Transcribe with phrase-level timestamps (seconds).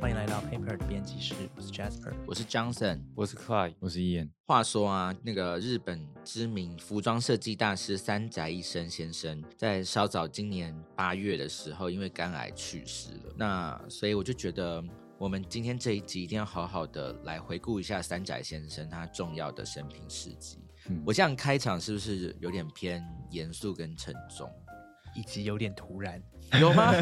[0.00, 2.14] 欢迎来到 Paper 的编辑室，我是 Jasper。
[2.26, 3.02] 我是 Johnson。
[3.14, 4.30] 我是 Clyde，我是伊恩。
[4.46, 13.34] 话说啊，那个日本知名服装设计大师三宅一生先生，在稍早今年八月的时候，因为肝癌去世了。
[13.36, 14.82] 那所以我就觉得，
[15.18, 20.60] 我们今天这一集一定要好好的来回顾一下三宅先生他重要的生平事迹。
[20.88, 24.50] 嗯我这样开场是不是有点偏严肃跟沉重？
[25.14, 26.22] 以及有点突然，
[26.60, 26.92] 有吗？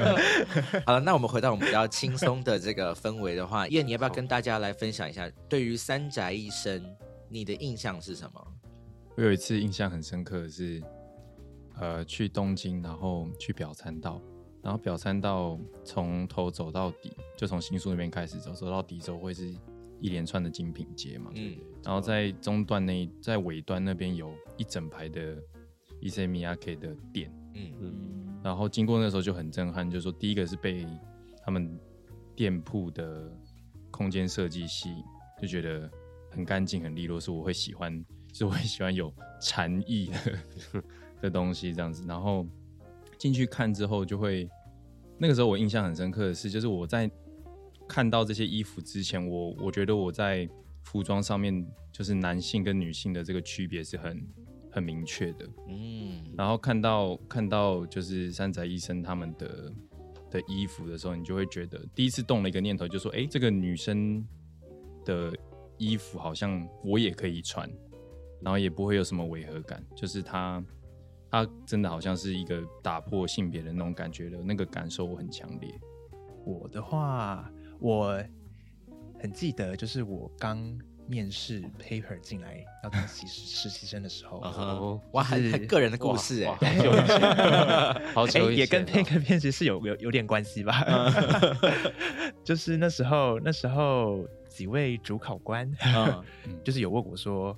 [0.86, 6.84] 好了，那我们回到我们比较轻松的这个氛围的话，叶，你要不要跟大家来分享一下，对于三宅一生，
[7.28, 8.46] 你的印象是什么？
[9.16, 10.82] 我有一次印象很深刻的是，
[11.80, 14.22] 呃，去东京，然后去表参道，
[14.62, 19.52] 然后表参道从头走到底，就从新宿那边开始走，走到底之后会是
[20.00, 21.32] 一连串的精品街嘛。
[21.34, 25.36] 嗯，然后在中段那一在尾端那边有一整排的
[26.00, 27.32] 伊塞米亚 K 的店，
[27.80, 30.86] 嗯然后经过那时候就很震撼，就是说第一个是被
[31.42, 31.78] 他们
[32.34, 33.30] 店铺的
[33.90, 35.04] 空间设计吸引，
[35.42, 35.90] 就觉得
[36.30, 40.82] 很干净、很利落，是我会喜欢，是我会喜欢有禅意的
[41.22, 42.04] 的东西这样子。
[42.06, 42.46] 然后
[43.18, 44.48] 进去看之后，就会
[45.18, 47.10] 那个时候我印象很深刻的是，就是我在
[47.88, 50.48] 看到这些衣服之前，我我觉得我在
[50.84, 54.24] 服装上面就是男性跟女性的这个区别是很
[54.78, 55.48] 很明确的。
[55.68, 59.72] 嗯，然后看到看到就是山宅医生他们的
[60.30, 64.24] 的衣服的时候，你就会觉得第一次动了一个念头，就说：哎，这个女生
[65.04, 65.32] 的
[65.76, 67.68] 衣服好像我也可以穿，
[68.40, 70.64] 然后也不会有什么违和感，就是她
[71.30, 75.70] 她真的好像是一个打破性别的那种感觉的那个感受，我很强烈。
[76.44, 78.22] 我的话，我
[79.20, 80.78] 很记得，就是我刚
[81.08, 84.38] 面试 Paper 进来要当实习实习生的时候，
[85.12, 85.52] 哇，很是。
[85.52, 87.20] 很个人的故事哇哎，好久以前，
[88.14, 90.84] 好哎久以前也跟哦 Paper 面试是有有有点关系吧。
[92.44, 96.24] 就是那时候，那时候几位主考官，嗯。
[96.62, 97.56] 就是有问我说，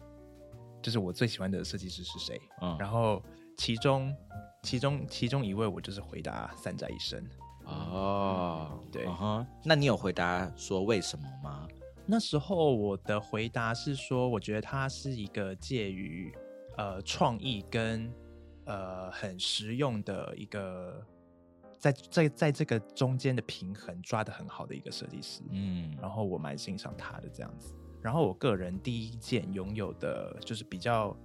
[0.80, 2.40] 就是我最喜欢的设计师是谁？
[2.62, 2.76] 嗯。
[2.78, 3.20] 然后
[3.56, 4.14] 其中
[4.62, 7.20] 其中其中一位我就是回答三宅一生。
[7.64, 9.06] 哦，对。
[9.64, 11.66] 那你有回答说为什么吗？
[12.10, 16.34] 那时候我的回答是说，我觉得他是一个介于
[16.76, 18.12] 呃创意跟
[18.64, 21.00] 呃很实用的一个，
[21.78, 25.40] 在在在这个中间的平衡抓得很好的一个设计师。
[25.50, 27.76] 嗯，然后我蛮欣赏他的这样子。
[28.02, 31.16] 然后我个人第一件拥有的就是比较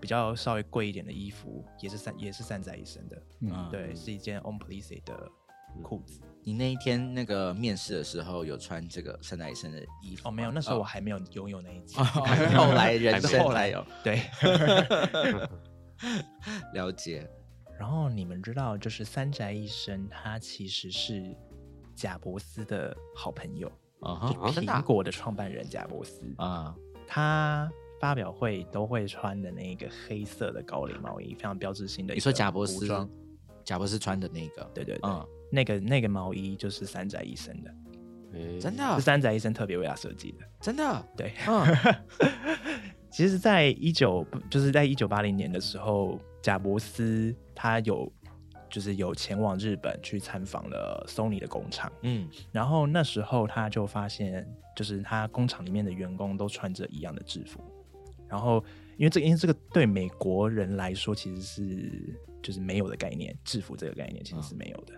[0.00, 5.30] 比较稍微贵一点的衣服，也是三也是三宅一生的，嗯对，是一件 On Police 的
[5.80, 6.20] 裤子。
[6.44, 10.28] 你那一天那个面试的时候有穿这个三宅一生的衣服？
[10.28, 12.02] 哦，没有，那时候我还没有拥有那一件。
[12.02, 12.04] 哦
[12.58, 14.20] 后来人生 后来才有对。
[16.74, 17.30] 了解。
[17.78, 21.34] 然后你们知道，就是三宅一生，他其实是
[21.94, 23.68] 贾伯斯的好朋友，
[24.00, 26.22] 啊哈啊真的啊苹果的创办人贾伯斯。
[26.38, 26.74] 啊，
[27.06, 32.86] 他发表会都会穿的那个黑色的高领毛衣，非常标志性的你说贾伯斯
[33.64, 37.74] 贾伯斯穿的那个，对对对，嗯，那个那个毛衣就是三宅一生的，
[38.32, 38.96] 哎真的？
[38.96, 40.38] 是三宅一生特别为他设计的。
[40.60, 41.66] 真的，对，嗯。
[43.12, 48.10] 其实，在一九就是在一九八零年的时候，贾伯斯他有
[48.70, 52.26] 就是有前往日本去参访了 Sony 的工厂，嗯。
[52.50, 57.60] 然后那时候他就发现，就是他工厂里面的员工都穿着一样的制服，
[58.26, 58.64] 然后
[58.96, 64.94] 因为这因为这个对美国人来说其实是就是没有的概念，制服这个概念其实是没有的。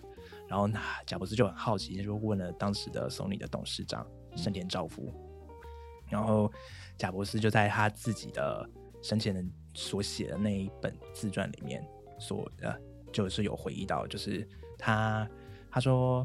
[0.54, 4.06] 然后那贾伯斯就很好奇，就问了当时的 Sony 的董事长
[4.36, 5.12] 盛田昭夫，
[6.08, 6.48] 然后
[6.96, 8.64] 贾伯斯就在他自己的
[9.02, 9.44] 生前的
[9.74, 11.84] 所写的那一本自传里面
[12.20, 12.72] 所呃，
[13.12, 14.48] 就是有回忆到，就是
[14.78, 15.28] 他
[15.72, 16.24] 他说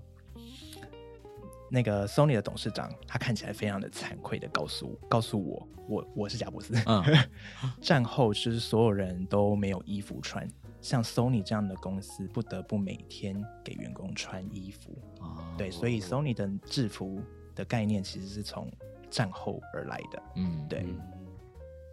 [1.72, 7.04] 那个 Sony 的董事长，他看起来非常的惭愧的告诉告诉我，我我是贾伯斯，嗯。
[7.82, 10.48] 战后就是所有人都没有衣服穿，
[10.82, 15.38] 像 Sony 这样的公司不得不每天给员工穿衣服，哦。
[15.58, 17.22] 对，所以 Sony 的制服
[17.56, 18.72] 的概念其实是从
[19.10, 20.24] 战后而来的。
[20.36, 20.80] 嗯对。
[20.88, 21.00] 嗯。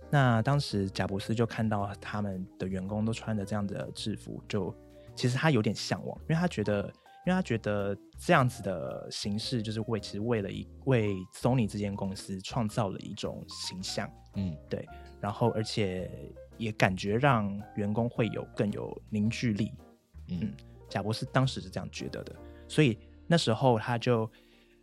[0.08, 4.72] 那当时贾伯斯就看到他们的员工都穿着这样的制服，就
[5.16, 6.84] 其实他有点向往，因为他觉得，
[7.26, 14.56] 因为他觉得这样子的形式就是为其实为了一为 Sony 这间公司创造了一种形象，嗯。
[14.70, 14.86] 对
[15.20, 16.08] 然后而且
[16.58, 19.72] 也感觉让员工会有更有凝聚力。
[20.28, 20.52] 嗯。
[20.88, 22.32] 贾博士当时是这样觉得的，
[22.68, 24.30] 所以那时候他就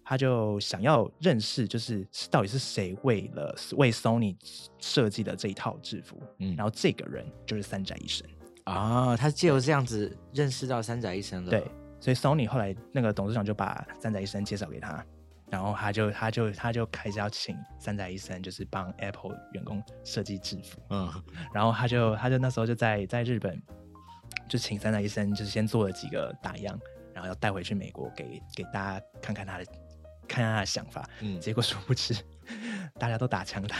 [0.04, 4.36] 他就想要认识，就是是到底是谁为了为 Sony
[4.80, 6.58] 设计的这一套制服，嗯。
[6.58, 8.28] 然后这个人就是三宅一生，
[8.66, 11.66] 啊，他借由这样子认识到三宅一生了，对，
[12.02, 15.04] 所以 Sony 后来那个董事长就把三宅一生介绍给他，
[15.54, 21.08] 然后他就他就他就开始要请三宅一生就是帮 Apple 员工设计制服，嗯。
[21.54, 23.62] 然后他就他就那时候就在在日本
[24.50, 26.76] 就请三宅一生就是先做了几个打样，
[27.14, 29.66] 然后要带回去美国给给大家看看他的
[30.28, 32.16] 看看他的想法，嗯，结果殊不知
[32.98, 33.78] 大家都打枪他。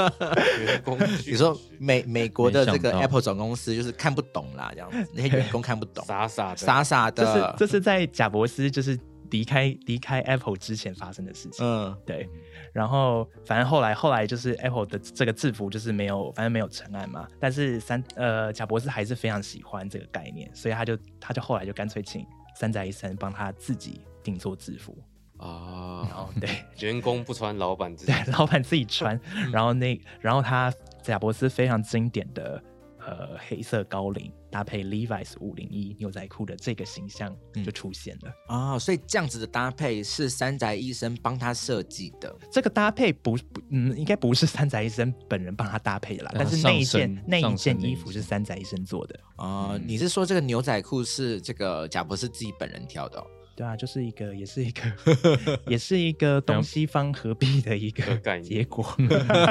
[0.64, 0.98] 员工。
[1.18, 6.56] 拒你说美美国的这个 Apple 总公司就是看不懂啦，这样子，那些员工看不懂， 傻傻的。
[6.56, 8.98] 傻傻这是的，这是在贾伯斯就是
[9.30, 11.66] 离开离开 Apple 之前发生的事情。
[11.66, 11.96] 嗯。
[12.06, 12.28] 对，
[12.72, 17.26] 然后反正后来后来就是 Apple 的这个制服就是没有，反正没有成案嘛。
[17.38, 24.96] 但是三呃贾博士还是非常喜欢这个概念，所以他就他就后来就干脆请三宅一生帮他自己定做制服，
[25.38, 26.48] 哦然后对。
[26.80, 29.18] 员工不穿，老板自己 对，老板自己穿，
[29.52, 30.72] 然后那然后他
[31.02, 32.62] 贾博斯非常经典的
[32.98, 38.32] 呃黑色高领搭配 Levi's 五零一牛仔裤的这个形象就出现了。
[38.48, 49.82] 哦，所以这样子的搭配是三宅医生帮他设计的，这个搭配不不，嗯，应该不是三宅医生本人帮他搭配的啦，对但是那一件那一件衣服是三宅医生做的，啊，嗯。
[49.84, 53.26] 你是说这个牛仔裤是这个贾博士自己本人挑的、哦？
[53.56, 54.82] 对啊，就是一个，也是一个，
[55.68, 58.84] 也是一个东西方合璧的一个结果。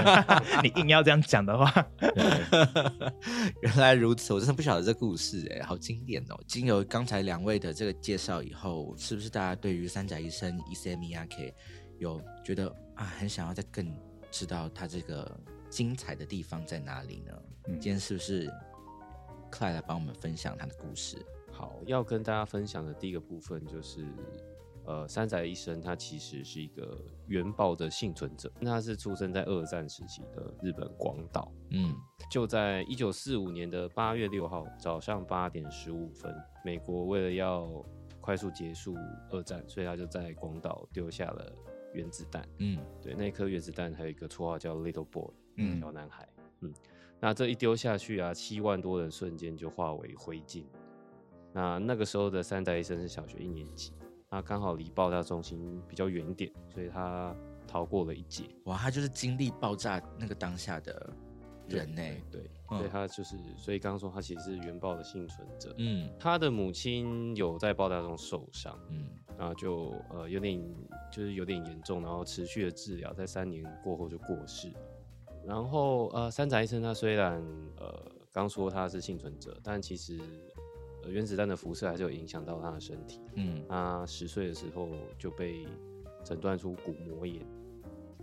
[0.62, 1.72] 你硬要这样讲的话，
[3.62, 6.38] 原来如此，我真的不晓得这故事哎，好经典哦！
[6.48, 11.54] 经由刚才两位的这个介绍以后，是不是大家对于三宅一生伊森米亚 K
[12.00, 13.90] 有觉得啊，很想要再更
[14.32, 15.40] 知道他这个
[15.70, 17.32] 精彩的地方在哪里呢？
[17.68, 18.52] 嗯今天是不是
[19.50, 21.16] Clay 来帮我们分享他的故事？
[21.64, 24.06] 好，要跟大家分享的第一个部分就是，
[24.86, 31.50] 呃，山宅医生他其实是一个原爆的幸存者，他是出生在二战时期的日本广岛。
[31.70, 31.96] 嗯
[32.30, 37.66] 就在一九四五年的八月六号早上八点十五分，美国为了要
[38.20, 38.94] 快速结束
[39.30, 41.50] 二战，所以他就在广岛丢下了
[41.94, 42.46] 原子弹。
[42.58, 46.28] 嗯对，那一颗原子弹还有一个绰号叫 Little Boy，嗯小男孩。
[46.60, 46.74] 嗯，
[47.22, 50.66] 那这一丢下去啊，七万多人瞬间就化为灰烬。
[51.54, 53.94] 那那个时候的三宅医生是小学一年级，
[54.30, 57.36] 那刚好离爆炸中心比较远一点，所以他
[57.68, 58.44] 逃过了一劫。
[58.66, 61.14] 哇，他就是经历爆炸那个当下的
[61.68, 62.02] 人呢、
[62.32, 65.74] 对，对嗯所以他就是，所以刚刚说他其实是原爆的幸存者。
[65.78, 69.06] 嗯他的母亲有在爆炸中受伤，嗯
[69.38, 70.60] 然后就呃有点
[71.12, 74.80] 就是有点严重，然后持续的治疗，在三年过后就过世了。
[75.46, 77.44] 然后呃，三宅医生他虽然
[77.78, 80.20] 呃刚说他是幸存者，但其实
[80.53, 80.53] 呃
[81.08, 83.20] 原子弹的辐射还是有影响到他的身体。
[83.36, 85.66] 嗯他十岁的时候就被
[86.24, 87.46] 诊断出骨膜炎，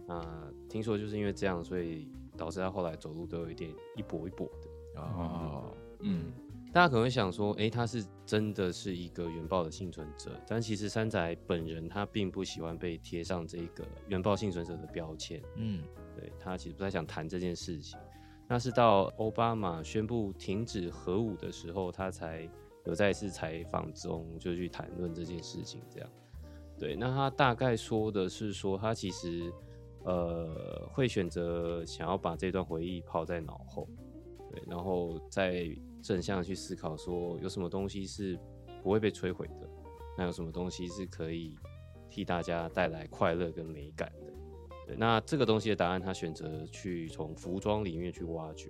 [0.06, 5.00] 那听说就是因为这样，所以导致他后来走路都有一点一跛一跛的。
[5.00, 6.32] 哦嗯
[6.72, 15.82] 大家可能会想说，诶，他是真的是一个原爆的幸存者，但其实山仔本人他并不喜欢被贴上这个原爆幸存者的标签，嗯
[16.14, 17.98] 对他其实不太想谈这件事情。
[18.48, 22.48] 那是到奥巴马宣布停止核武的时候，他才
[22.90, 25.80] 有在一次采访中就去谈论这件事情。
[25.88, 26.10] 这样，
[26.76, 29.52] 对，那他大概说的是说，他其实
[30.02, 33.88] 呃会选择想要把这段回忆抛在脑后，
[34.50, 35.70] 对，然后再
[36.02, 38.36] 正向去思考说，有什么东西是
[38.82, 39.70] 不会被摧毁的，
[40.18, 41.54] 那有什么东西是可以
[42.10, 44.32] 替大家带来快乐跟美感的。
[44.88, 48.68] 对，那这个东西的答案，他选择去从服装里面去挖掘。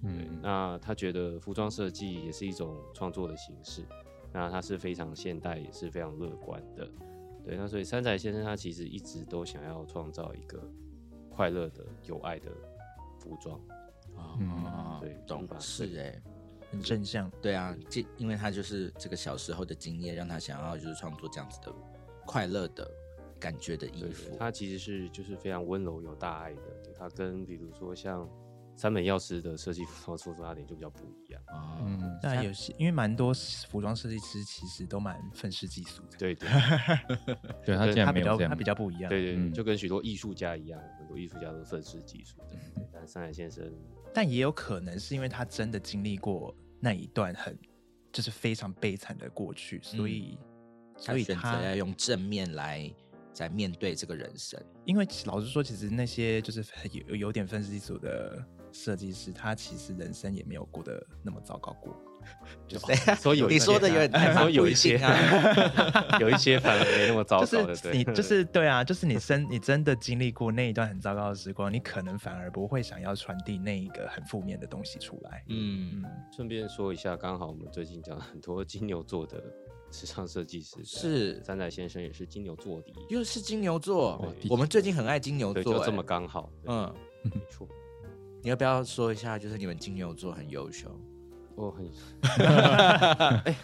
[0.00, 3.84] 对，嗯，那他觉得服装设计也是一种创作的形式，
[4.32, 6.88] 那他是非常现代，也是非常乐观的。
[7.44, 10.62] 对，那所以山仔先生他其实一直都想要创造一个
[11.28, 12.50] 快乐的、有爱的
[13.18, 13.60] 服装。
[14.14, 16.22] 啊嗯对懂吧是哎、
[16.70, 17.30] 很正向。
[17.40, 21.72] 对啊，这因为他就是这个小时候的经验，让他想要就是创作这样子的
[22.26, 22.88] 快乐的
[23.40, 24.36] 感觉的衣服。
[24.38, 26.62] 他其实是就是非常温柔有大爱的。
[26.96, 28.28] 他，跟比如说像
[28.74, 31.40] 三本药师的设计服装出发点就比较不一样。
[31.46, 33.32] 啊，嗯那有些因为蛮多
[33.68, 36.48] 服装设计师其实都蛮愤世嫉俗的，对对
[37.64, 39.08] 对他竟然他没有这样，比较他比较不一样。
[39.08, 42.46] 对对，嗯就跟许多艺术家一样，很多艺术家都愤世嫉俗的。
[42.50, 43.70] 对但山海先生
[44.14, 47.56] 但也有可能是因为他真的经历过那一段很
[48.12, 50.38] 就是非常悲惨的过去，所以、
[50.96, 52.92] 所以他要用正面来
[53.32, 54.62] 在面对这个人生。
[54.84, 56.62] 因为老实说，其实那些就是
[57.06, 61.94] 有有点愤世嫉俗的设计师，他其实人生也没有过得那么糟糕过。
[62.68, 65.12] 就对啊所以有你说的有点太说有一些啊。
[66.20, 75.44] 有一些反而没那么糟糕的，你就是 对啊，就是你生你真的经历过那一段很糟糕的时光，你可能反而不会想要传递那一个很负面的东西出来。
[75.48, 79.42] 嗯嗯，顺便说一下，刚好我们最近讲了很多金牛座的
[79.90, 87.66] 时尚设计师，是三仔先生也是金牛座的，又是金牛座，我们最近很爱金牛对，座，就这么哎刚好，嗯，没错。
[88.42, 90.88] 你要不要说一下，就是你们金牛座很优秀？
[91.54, 91.86] 我很，
[93.44, 93.54] 哎，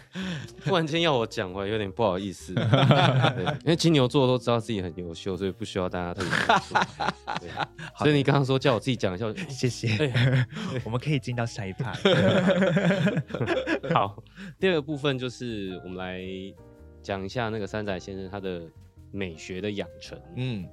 [0.63, 2.53] 突然间要我讲，我有点不好意思。
[2.53, 6.75] 对，因为金牛座都知道自己很优秀，所以不需要大家特别关注。
[7.41, 7.49] 对，
[7.97, 10.13] 所以你刚刚说叫我自己讲一下，我谢谢。
[10.83, 11.91] 我们可以进到下一趴。
[13.91, 14.23] 好。
[14.59, 16.21] 第二个部分就是我们来
[17.01, 18.61] 讲一下那个三仔先生他的
[19.11, 20.15] 美学的养成。
[20.35, 20.63] 嗯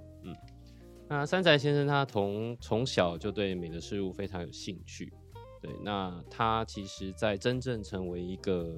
[1.08, 5.12] 那三宅先生他从从小就对美的事物非常有兴趣，
[5.62, 8.76] 对，那他其实在真正成为一个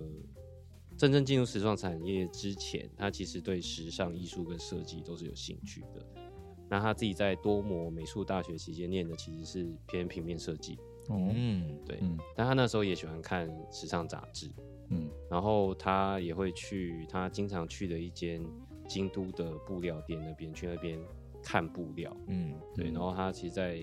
[0.97, 6.05] 真正进入时尚产业之前，他其实对时尚艺术跟设计都是有兴趣的。
[6.69, 10.75] 那他自己在多摩美术大学期间念的其实是偏平面设计，
[11.09, 12.19] 哦，嗯对，嗯。
[12.37, 14.51] 但他那时候也喜欢看时尚杂志，
[14.91, 15.09] 嗯。
[15.31, 18.45] 然后他也会去他经常去的一间
[18.87, 21.01] 京都的布料店那边去那边
[21.49, 23.79] 看布料，嗯对，嗯然后他其实在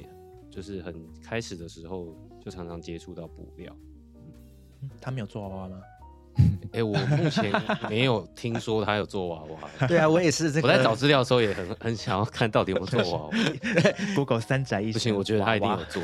[0.51, 0.93] 就是很
[1.23, 3.75] 开始的时候就常常接触到布料。
[4.83, 5.81] 嗯他没有做娃娃吗？
[6.73, 7.49] 哎、我目前
[7.89, 9.87] 没有听说他有做娃娃。
[9.87, 10.67] 对啊，我也是这个。
[10.67, 13.31] 我在找资料的时候也很很想要看到底有没有做娃娃。
[14.15, 16.03] Google 三宅一生不行，我觉得他一定有做。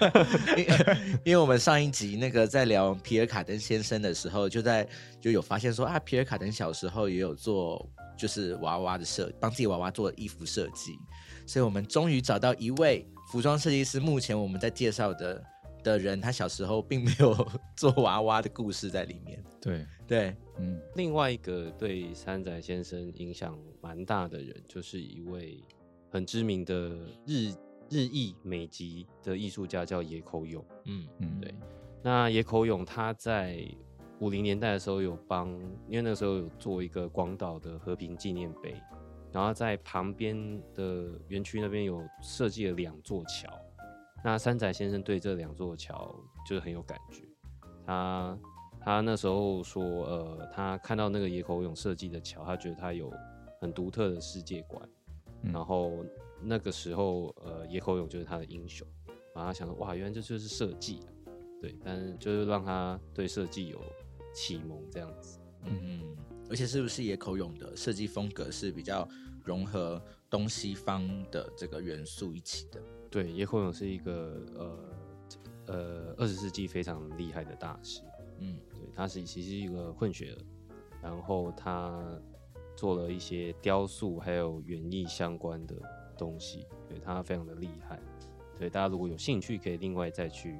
[0.56, 4.86] 因为因为我们上一集那个在聊皮尔卡登先生的时候，就在
[5.20, 7.84] 就有发现说啊，皮尔卡登小时候也有做
[8.22, 10.96] 就是娃娃的设，帮自己娃娃做衣服设计，
[11.44, 13.98] 所以我们终于找到一位服装设计师。
[13.98, 15.44] 目前我们在介绍的
[15.82, 17.34] 的人，他小时候并没有
[17.76, 19.42] 做娃娃的故事在里面。
[19.60, 25.60] 对，对，嗯另外一个对三宅先生影响蛮大的人，就是一位
[26.08, 27.52] 很知名的日
[27.90, 30.64] 日裔美籍的艺术家，叫野口勇。
[30.84, 31.52] 嗯嗯对，
[32.04, 33.66] 那野口勇他在
[34.22, 35.50] 五零年代的时候有帮，
[35.88, 38.80] 因为那个时候有做一个广岛的和平纪念碑，
[39.32, 43.52] 然后在旁边的园区那边有设计了两座桥。
[44.22, 46.14] 那三宅先生对这两座桥
[46.46, 47.24] 就是很有感觉，
[47.84, 48.38] 他
[48.80, 53.12] 他那时候说，呃，他看到那个野口勇设计的桥，他觉得他有
[53.60, 54.88] 很独特的世界观，
[55.42, 55.52] 嗯。
[55.52, 55.90] 然后
[56.40, 58.86] 那个时候，呃，野口勇就是他的英雄，
[59.34, 61.10] 然后他想说，哇，原来这就是设计啊，
[61.60, 63.80] 对，但是就是让他对设计有
[64.32, 65.38] 启蒙这样子。
[65.64, 66.16] 嗯，
[66.50, 69.08] 而且是不是野口勇的设计风格是比较
[69.44, 72.82] 融合东西方的这个元素一起的？
[73.10, 74.78] 对，野口勇是一个呃
[75.66, 78.00] 呃二十世纪非常厉害的大师，
[78.38, 80.38] 嗯对，他是其实一个混血儿，
[81.02, 82.02] 然后他
[82.74, 85.76] 做了一些雕塑还有园艺相关的
[86.16, 88.00] 东西，对他非常的厉害。
[88.58, 90.58] 对，大家如果有兴趣，可以另外再去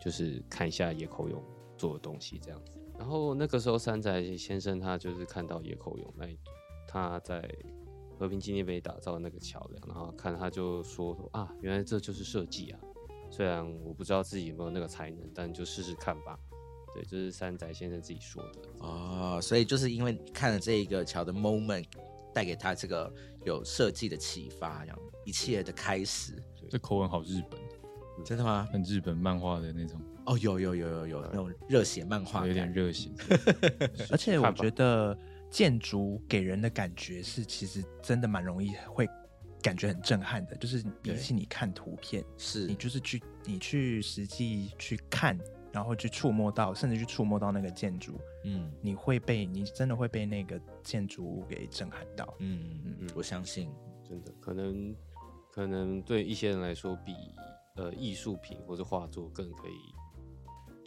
[0.00, 1.42] 就是看一下野口勇
[1.76, 2.78] 做的东西这样子。
[2.98, 6.38] 然后那个时候山宅先生他就是看到野口勇那一
[6.86, 7.48] 他在
[8.18, 12.80] 和平纪念碑打造的那个桥梁，然后看他就说说啊，原来这就是设计啊。
[13.30, 16.36] 虽然我不知道自己有没有那个才能，但就试试看吧。
[16.94, 18.60] 对，这是山宅先生自己说的。
[18.80, 21.84] 哦，所以就是因为看了这一个桥的 moment，
[22.34, 23.12] 带给他这个
[23.44, 26.34] 有设计的启发，这样一切的开始。
[26.70, 27.60] 这口吻好日本，
[28.24, 28.66] 真的吗？
[28.72, 32.70] 很日本漫画的那种，哦，有有有有有那种热血漫画有点。
[32.72, 33.08] 热血。
[34.12, 35.16] 而且我觉得
[35.50, 39.08] 建筑给人的感觉是，其实真的蛮容易会
[39.62, 40.54] 感觉很震撼的。
[40.56, 45.38] 就是比起你看图片，是你就是去你去实际去看，
[45.72, 52.34] 然后去触摸到，甚至去触摸到那个建筑，嗯你会被你真的会被那个建筑物给震撼到。
[52.40, 53.70] 嗯嗯嗯我相信。
[54.06, 54.94] 真的可能
[55.50, 57.14] 可能对一些人来说，比
[57.76, 59.94] 呃艺术品或者画作更可以，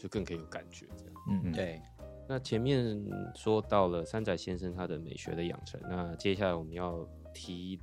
[0.02, 1.14] 就更可以有感觉这样。
[1.30, 1.80] 嗯，嗯对，
[2.28, 3.00] 那前面
[3.36, 7.80] 说到了山仔先生他的美学的养成，那接下来我们要提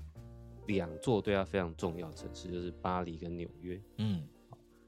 [0.67, 3.81] 两座对他非常重要的城市，就是巴黎跟纽约。
[3.99, 4.27] 嗯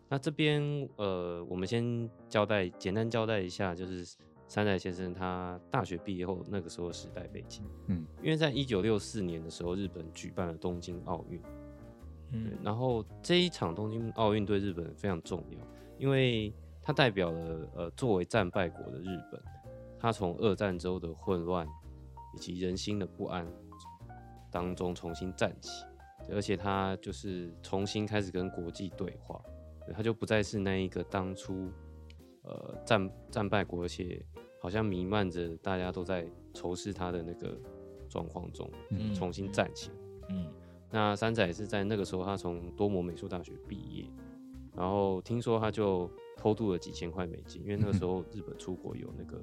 [0.09, 0.61] 那这边
[0.97, 4.05] 呃，我们先交代简单交代一下，就是
[4.49, 7.63] 山仔先生他大学毕业后那个时候的时代背景。
[7.87, 11.41] 嗯，因为在一九六四年的时候，日本举办了东京奥运，
[12.33, 15.59] 嗯，然后这一场东京奥运对日本非常重要，
[15.97, 19.43] 因为它代表了呃作为战败国的日本，
[19.99, 21.67] 它从二战之后的混乱
[22.35, 23.47] 以及人心的不安
[24.51, 25.85] 当中重新站起，
[26.31, 29.41] 而且它就是重新开始跟国际对话，
[29.87, 31.71] 对它就不再是那一个当初
[32.43, 34.25] 呃战战败国，而且
[34.61, 37.57] 好像弥漫着大家都在仇视它的那个
[38.09, 39.97] 状况中，嗯重新站起来。
[40.31, 40.47] 嗯
[40.93, 44.11] 那三仔也是在那个时候，他从多摩美术大学毕业，
[44.77, 49.41] 然后听说他就偷渡了几千块美金，因为那个时候日本出国有那个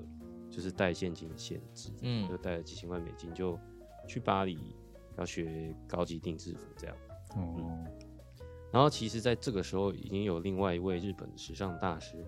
[0.50, 3.60] 就是带现金限制，嗯就带了几千块美金就
[4.08, 4.58] 去巴黎
[5.18, 6.96] 要学高级定制服这样。
[7.36, 7.84] 哦，
[8.72, 12.26] 然后其实在这个时候已经有另外一位日本的时尚大师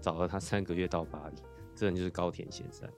[0.00, 1.36] 找了他三个月到巴黎，
[1.76, 2.88] 这人就是高田贤三，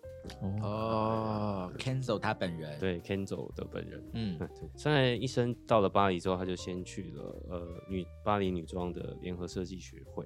[0.41, 4.03] 哦，哦，Kenzo 他本人，，对 Kenzo 的本人。
[4.15, 10.25] 嗯对，三宅一生到了巴黎之后，他就先去了呃女巴黎女装的联合设计学会。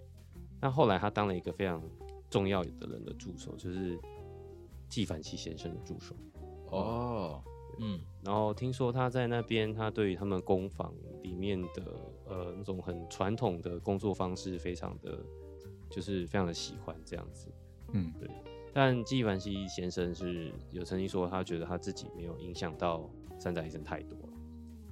[0.60, 1.82] 那后来他当了一个非常
[2.30, 3.98] 重要的人的助手，就是
[4.88, 6.14] 纪梵希先生的助手。
[6.66, 7.42] 哦，
[7.78, 11.82] 嗯然后听说他在那边，他对于他们工坊里面的
[12.26, 15.18] 呃那种很传统的工作方式，非常的
[15.90, 17.48] 就是非常的喜欢这样子。
[17.92, 18.28] 嗯，对。
[18.74, 24.28] 但纪梵希先生是有曾经说，他觉得他自己没有影响到三宅一生太多了。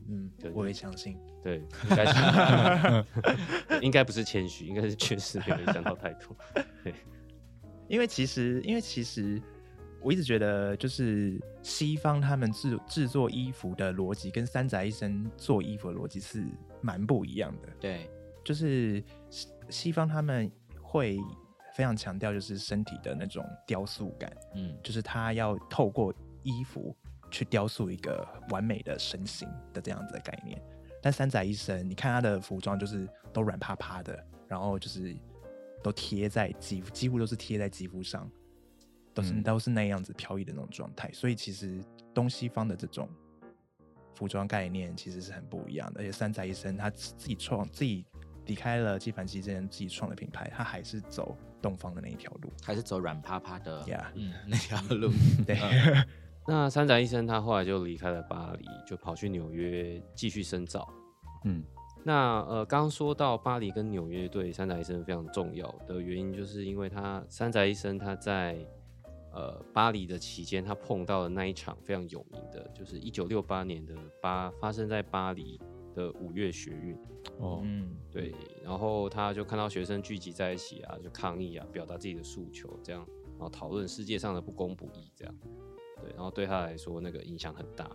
[0.09, 1.16] 嗯对，我也相信。
[1.42, 1.57] 对，
[1.88, 3.04] 应该是
[3.80, 6.37] 应该不是谦虚，应该是确实没有影响到太多。
[6.85, 6.92] 对
[7.88, 9.40] 因为其实，因为其实
[10.02, 16.45] 我一直觉得，就是西方他们制制作衣服的逻辑跟三宅一生做衣服的逻辑是
[16.83, 17.69] 蛮不一样的。
[17.80, 18.11] 对，
[18.45, 20.50] 就是西西方他们
[20.83, 21.19] 会
[21.75, 26.12] 非常强调就是身体的那种雕塑感，嗯就是他要透过
[26.43, 26.97] 衣服
[27.31, 30.61] 去雕塑一个完美的身形的这样子的概念。
[31.03, 35.17] 但三宅一生，你看他的服装就是都软趴趴的，然后就是
[35.83, 38.31] 都贴在肌肤，几乎都是贴在肌肤上，
[39.15, 41.11] 都是、嗯都是那样子飘逸的那种状态。
[41.12, 43.09] 所以其实东西方的这种
[44.15, 46.00] 服装概念其实是很不一样的。
[46.00, 48.05] 而且三宅一生他自自己创自己
[48.45, 52.50] 离开了纪梵希这人自己创的品牌，他还是走东方的那一条路。
[52.62, 55.11] 还是走软趴趴的 Yeah 嗯，那条路，
[55.47, 55.59] 对，
[56.47, 60.88] 那三宅一生他后来就离开了巴黎，就跑去纽约继续深造。
[61.45, 61.62] 嗯，
[62.05, 68.59] 那呃，刚刚说到巴黎跟纽约对三宅一生非常重要的原因，就是因为他三宅一生他在
[69.33, 75.61] 呃巴黎的期间，他碰到了那一场非常有名的，就是一九六八年的巴发生在巴黎
[76.01, 76.97] 的五月学运。
[77.39, 85.35] 哦，嗯，对，然后他就看到学生聚集在一起啊，就抗议啊，表达自己的诉求，这样，然后讨论世界上的不公不义，这样，
[86.03, 87.91] 对，然后对他来说那个影响很大。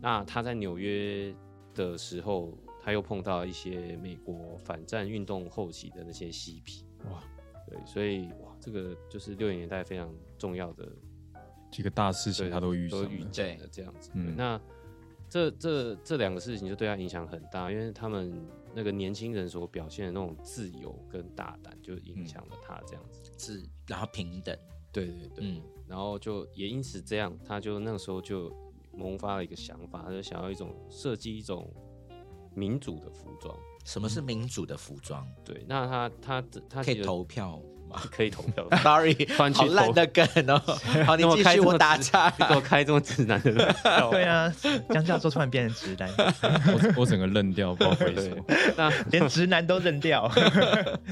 [0.00, 1.34] 那他在纽约
[1.74, 7.22] 的时候，他又碰到一些美国反战运动后期的那些嬉皮，哇，
[7.68, 10.88] 对，所以哇，这个就是六零年代非常重要的
[11.70, 14.10] 几个大事情对他都遇上都遇了，见了这样子。
[14.14, 14.60] 嗯那
[15.32, 23.22] 这这这两个事情就对他影响很大，因为他们那个年轻人所表现的那种自由跟大胆，就影响了他这样子。
[23.38, 24.54] 是然后平等，
[24.92, 28.54] 对对对，嗯然后就也因此这样，他就那个时候就
[28.92, 31.66] 萌发了一个想法，他就想要一种设计一种
[32.54, 33.58] 民主的服装。
[33.86, 35.26] 什么是民主的服装？
[35.42, 37.58] 对，那他他他可以投票
[37.92, 38.76] 吗 可以投票的。
[38.82, 40.58] Sorry，好烂投的梗哦。
[41.06, 42.32] 好，你继续，我打岔。
[42.38, 44.52] 你给我开这么直男的票对啊，
[44.90, 46.10] 江教授突然变成直男，
[46.72, 48.44] 我我整个愣掉，不知道回什么。，
[48.76, 50.30] 那连直男都认掉，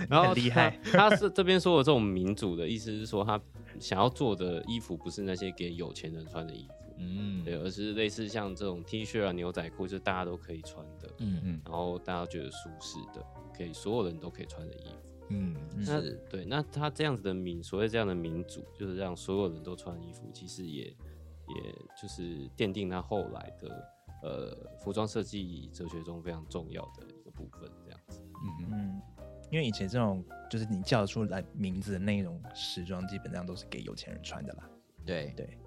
[0.09, 0.79] 然后厉害。
[0.93, 3.40] 他他是这边说的这种民主的意思是说，他
[3.79, 13.25] 想要做的衣服不是那些给有钱人穿的衣服，嗯对，而是类似像这种 T 恤啊、牛仔裤，就是大家都可以穿的，嗯嗯然后大家觉得舒适的，
[13.57, 15.10] 可以所有人都可以穿的衣服。
[15.31, 15.55] 嗯，
[15.87, 23.88] 那对，那他这样子的民，所谓这样的民主，就是让所有人都穿衣服，其实也也就是奠定他后来的
[24.23, 28.21] 呃服装设计哲学中非常重要的一个部分，这样子。
[28.61, 29.03] 嗯嗯，
[29.51, 34.69] 因为以前这种就是你叫出来名字的那种时装，基本上都是给有钱人穿的啦，
[35.07, 35.33] 对。
[35.37, 35.59] 对，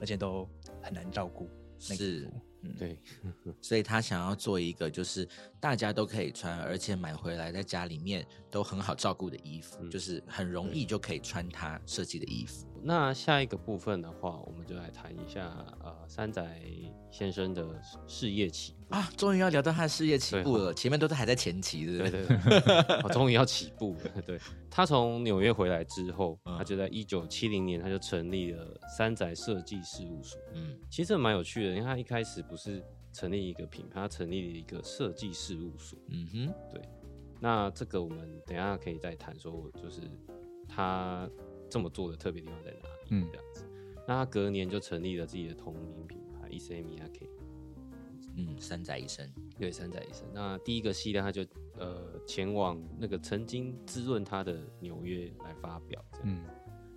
[0.00, 0.48] 而且都
[0.82, 1.48] 很难照顾
[1.78, 2.40] 是服。
[2.64, 2.98] 嗯，对，
[3.60, 5.28] 所以他想要做一个就是
[5.60, 9.90] 大家都可以穿，而且买回来在家里面都很好照顾的衣服，嗯。
[9.90, 12.66] 就是很容易就可以穿他设计的衣服。
[12.86, 15.42] 那下一个部分的话，我们就来谈一下
[15.82, 16.60] 呃山宅
[17.10, 17.66] 先生的
[18.06, 18.94] 事业起步。
[18.94, 22.60] 啊，终于要聊到他的事业起步了，前面都是还在前期，对不对对？
[22.60, 24.22] 对对，我终于要起步了。
[24.26, 24.38] 对
[24.70, 30.38] 他从纽约回来之后，嗯他就在一九七零年他就成立了山宅设计事务所。
[30.52, 35.98] 嗯其实这蛮有趣的，因为他一开始不是成立一个品牌，他成立了一个设计事务所。
[36.08, 36.82] 嗯哼，对
[37.40, 40.02] 那这个我们等一下可以再谈，说就是
[40.68, 41.28] 他
[41.74, 43.64] 这么做的特别地方在哪里，嗯这样子。
[44.06, 47.28] 那他隔年就成立了自己的同名品牌 i s a m i a k
[48.36, 50.24] 嗯，三宅一生，对，山仔医生。
[50.32, 51.44] 那第一个系列他就
[51.80, 56.28] 呃前往那个曾经滋润他的纽约来发表，这样。
[56.28, 56.44] 嗯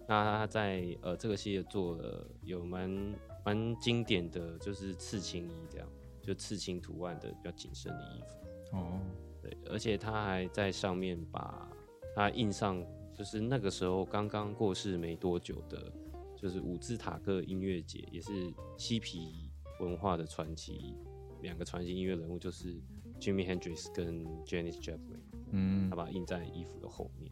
[0.08, 5.90] 那他在呃这个系列做了有蛮蛮经典的就是刺青衣这样，
[6.22, 8.78] 就刺青图案的比较紧身的衣服。
[8.78, 9.02] 哦，
[9.42, 11.68] 对，而且他还在上面把
[12.16, 12.84] 它印上，
[13.18, 15.92] 就是那个时候刚刚过世没多久的
[16.36, 19.50] 就是伍兹塔克音乐节，也是嬉皮
[19.80, 20.94] 文化的传奇，
[21.42, 22.80] 两个传奇音乐人物就是
[23.20, 27.32] Jimmy Hendrix 跟 Janis Joplin，嗯他把它印在衣服的后面。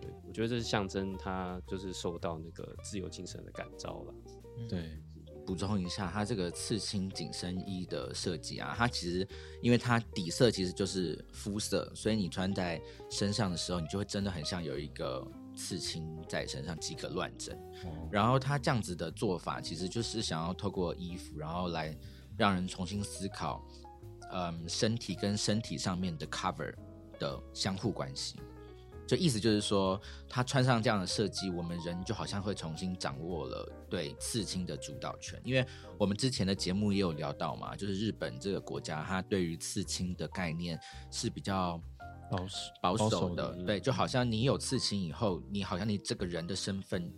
[0.00, 4.14] 对，我觉得这是象征他就是受到那个自由精神的感召了。
[4.68, 4.98] 对，
[5.46, 9.26] 补充一下，它这个刺青紧身衣的设计啊，它其实
[9.62, 12.80] 因为它底色其实就是肤色，所以你穿在
[13.10, 15.26] 身上的时候，你就会真的很像有一个
[15.56, 17.54] 刺青在身上，即可乱整。
[17.84, 21.96] 哦然后它这样子的做法，其实就是想要透过衣服，然后来
[22.36, 23.64] 让人重新思考，
[24.32, 26.72] 嗯，身体跟身体上面的 cover
[27.18, 28.36] 的相互关系。
[29.06, 35.40] 就意思就是说，他穿上这样的设计，我们人就好像会重新掌握了对刺青的主导权。
[35.44, 35.66] 因为
[35.98, 40.78] 我们之前的节目也有聊到嘛，就是日本这个国家，它对于刺青的概念
[41.10, 41.80] 是比较
[42.30, 47.12] 保守保守的，对，就好像你有刺青以后，你好像你这个人的身份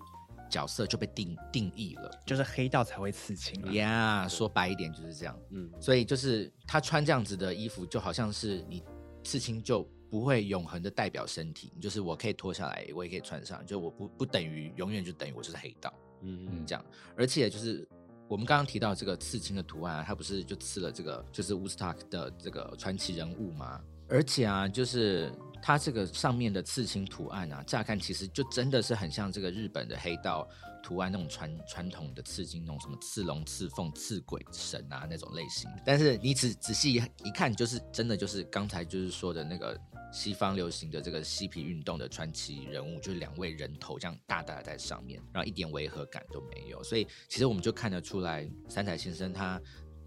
[0.51, 2.11] 角色就被定定义了。
[2.27, 3.73] 就是黑道才会刺青啊。
[3.73, 5.39] 呀、说白一点就是这样。
[5.51, 8.83] 嗯，所以就是他穿这样子的衣服，就好像是你
[9.25, 15.93] 刺青就不会永恒的代表身体，就是我可以脱下来，我也可以穿上，就我不不等于永远就等于我就是黑道
[16.23, 16.85] 嗯嗯这样。
[17.17, 17.87] 而且就是
[18.29, 23.81] 我们刚刚提到这个刺青的图案、啊，它不是就刺了这个就是 Woodstock 的这个传奇人物吗？
[24.09, 30.49] 而且啊，就是它这个上面的刺青图案啊，乍看其实就真的是很像这个日本的黑道
[30.81, 35.69] 图案那种传传统的刺青，那种什么刺龙、刺凤、刺鬼神啊那种类型。
[35.85, 39.77] 但是你仔仔细一看，就是真的就是刚才就是说的那个
[40.13, 46.83] 西方流行的这个嬉皮运动的传奇人物，就是两位人头这样大大的在上面，然后一点违和感都没有。
[46.83, 49.61] 所以其实我们就看得出来，三彩先生他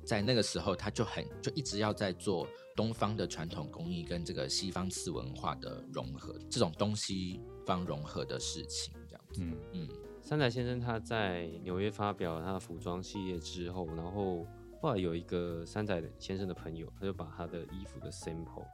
[0.06, 9.42] 在那个时候他就很就一直要在做东方的传统工艺跟这个西方次文化的融合，这种东西方融合的事情，这样子。
[9.44, 9.90] 嗯嗯
[10.22, 14.46] 三宅先生他在纽约发表他的服装系列之后，然后
[14.82, 18.66] 后来有一个三仔先生的朋友，他就把他的衣服的 sample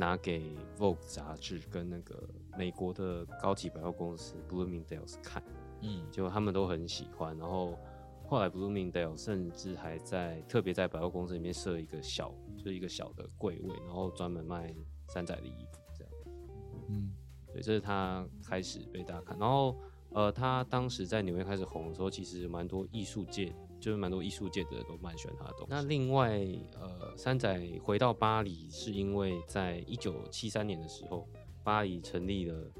[0.00, 5.42] 拿给 Vogue 杂志跟那个美国的高级百货公司 Bloomingdale's 看，
[5.82, 7.36] 嗯结果他们都很喜欢。
[7.36, 7.78] 然后
[8.26, 14.74] 后来 Bloomingdale 甚至还在特别在百货公司里面设一个小，就是一个小的柜位，然后专门卖
[15.06, 16.12] 山仔的衣服这样。
[16.88, 17.12] 嗯
[17.52, 19.38] 对，这是他开始被大家看。
[19.38, 19.76] 然后，
[20.12, 25.66] 呃，他当时在纽约开始红的时候，其实蛮多艺术界，就是蛮多艺术界的人都蛮喜欢他的东西。
[25.70, 26.40] 那另外，
[26.78, 31.26] 呃，三仔回到巴黎，是因为在一九七三年的时候，
[31.64, 32.70] 巴黎成立了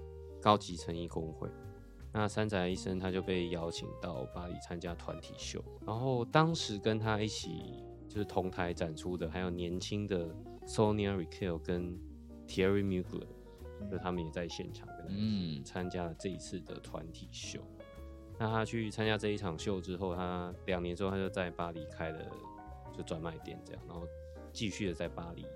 [0.41, 1.49] 高级成衣工会。
[2.13, 10.29] 那三仔医生他就被邀请到巴黎参加团体秀，然后当时跟他一起就是同台展出的，还有年轻的
[10.67, 11.97] Sonia Rykiel 跟
[12.49, 13.29] Thierry Mugler，
[13.89, 17.61] 就他们也在现场跟他一起嗯参加了这一次的团体秀。
[18.41, 22.25] 那他去参加这一场秀之后，他两年之后他就在巴黎开了
[22.97, 24.09] 就专卖店，这样，然后
[24.51, 25.47] 继续的在巴黎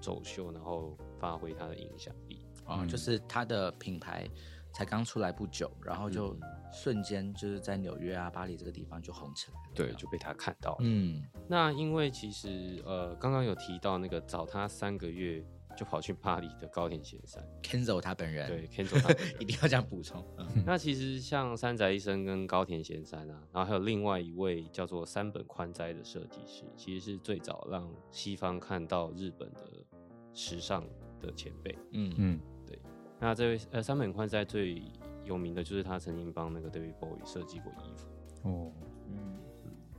[0.00, 2.40] 走秀，然后发挥他的影响力。
[2.64, 4.26] 啊，嗯就是他的品牌
[4.72, 6.40] 才刚出来不久，然后就嗯
[6.72, 9.70] 瞬间就是在纽约啊、巴黎这个地方就红起来了。
[9.74, 10.78] 对，就被他看到了。
[10.80, 15.44] 嗯那因为其实呃，刚刚有提到那个找他三个月
[15.76, 18.48] 就跑去巴黎的高田贤三，，Kenzo 他本人。
[18.48, 20.24] 对 Kenzo 他 一定要这样补充。
[20.38, 20.46] 嗯。
[20.64, 29.84] 那其实像山宅医生跟高田贤三啊，然后还有另外一位叫做三本宽哉的设计师，其实是最早让西方看到日本的
[30.32, 30.84] 时尚
[31.20, 31.76] 的前辈。
[31.92, 32.12] 嗯。
[32.16, 32.40] 嗯。
[32.66, 32.78] 对
[33.20, 34.82] 那这位呃山本宽哉最
[35.24, 38.06] 有名的就是他曾经帮那个 David Bowie 设计过衣服。
[38.48, 38.85] 哦，嗯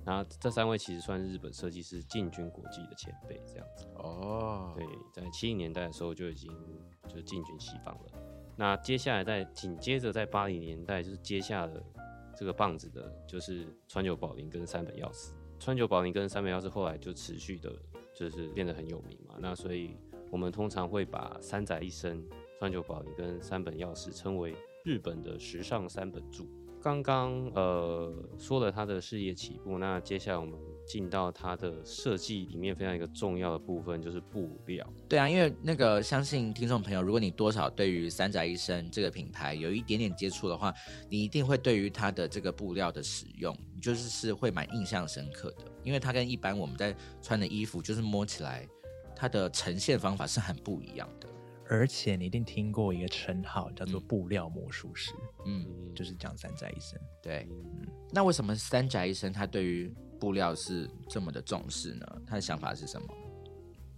[0.08, 3.86] 那这三位其实算日本设计师进军国际的前辈，这样子。
[3.96, 6.50] 哦，对，在七零年代的时候就已经
[7.10, 8.12] 就是进军西方了。
[8.56, 11.84] 那接下来在紧接着在八零年代就是接下了
[12.34, 15.36] 这个棒子的，就是川久保玲跟三本耀司。
[15.60, 17.70] 川久保玲跟三本耀司后来就持续的，
[18.16, 19.36] 就是变得很有名嘛。
[19.40, 19.98] 那所以
[20.32, 22.26] 我们通常会把三宅一生、
[22.60, 26.48] 川久保玲跟三本耀司称为日本的时尚三本柱。
[26.88, 34.88] 刚刚呃说了他的事业起步，那接下来我们进到他的设计里面非常一个重要的部分，就是布料。
[35.10, 40.74] 对啊，因为那个相信听众朋友，如果你多少对于三宅一生这个品牌有一点点接触的话，
[41.10, 48.66] 你一定会对于它的这个布料的使用，就是是会蛮印象深刻的，因为它跟一般我们在穿的衣服，就是摸起来
[49.14, 51.28] 它的呈现方法是很不一样的。
[51.70, 55.12] 而且你一定听过一个称号叫做布料魔术师，
[55.46, 57.00] 嗯，嗯，就是讲三宅一生。
[57.22, 57.48] 对。
[57.50, 62.06] 嗯那为什么三宅一生他对于布料是这么的重视呢？
[62.26, 63.08] 他的想法是什么？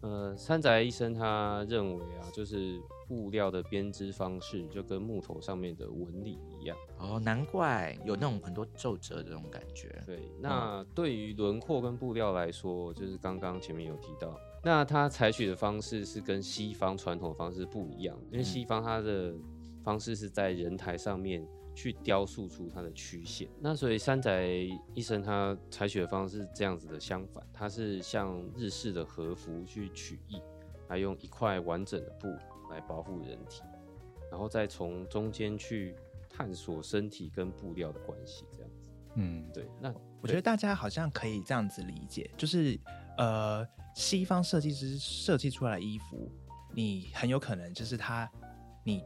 [0.01, 6.75] 呃，三宅一生他认为啊，就是布料的编织方式就跟木头上面的纹理一样。
[6.97, 10.01] 哦，难怪有那种很多皱褶的那种感觉。
[10.08, 19.34] 对，那对于轮廓跟布料来说，就是刚刚前面有提到，那它采取的方式是跟西方传统的方式不一样，因为西方它的
[19.84, 24.45] 方式是在人台上面去雕塑出它的曲线，那所以山宅
[24.93, 30.41] 医生他采取的方式是这样子的相反，他是像日式的和服去取意，
[30.88, 32.28] 还用一块完整的布
[32.69, 33.62] 来包覆人体，
[34.30, 35.95] 然后再从中间去
[36.30, 38.91] 探索身体跟布料的关系，这样子。
[39.15, 42.78] 嗯，对，那我觉得大家好像可以这样子理解，就是
[43.19, 46.32] 呃，西方设计师设计出来的衣服，
[46.73, 48.29] 你很有可能就是它，
[48.86, 49.03] 你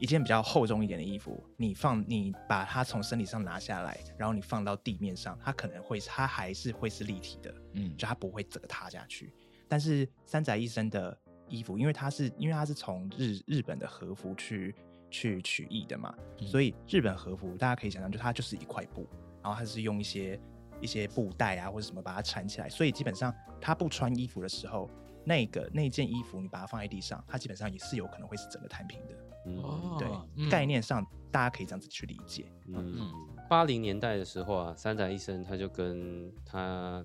[0.00, 9.32] 一件比较厚重一点的衣服，你放你把它从身体上拿下来，然后你放到地面上，它可能会它还是会是立体的，嗯就它不会整个塌下去。
[9.68, 11.16] 但是三宅一生的
[11.48, 14.74] 衣服，因为它是因为它是从日日本的和服去
[15.10, 19.08] 去取意的嘛，嗯所以日本和服大家可以想象，就它就是一块布，
[19.44, 20.40] 然后它是用一些
[20.80, 24.88] 一些布袋啊或者什么把它缠起来，所以基本上他不穿衣服的时候，
[25.24, 29.14] 那个那件衣服你把它放在地上，它基本上也是有可能会是整个摊平的。
[29.46, 29.58] 嗯。
[29.62, 30.48] 哦对，嗯。
[30.48, 32.50] 概念上大家可以这样子去理解。
[32.66, 33.10] 嗯，
[33.48, 37.04] 八零年代的时候啊，三宅一生他就跟他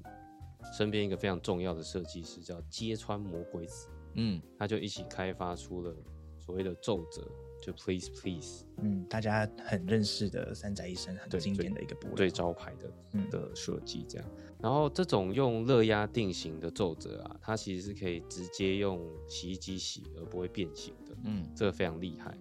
[0.72, 4.42] 身边一个非常重要的设计师叫揭穿魔鬼子，嗯。
[4.58, 5.94] 他就一起开发出了
[6.40, 7.30] 所谓的皱褶，
[7.66, 14.28] 就 Please Please 嗯，大家很认识的三宅一生很经典的一个部位最招牌的嗯的设计这样。
[14.60, 22.38] 然后这种用热压定型的皱褶啊，它其实是可以直接用洗衣机洗而不会变形的，嗯，这个非常厉害。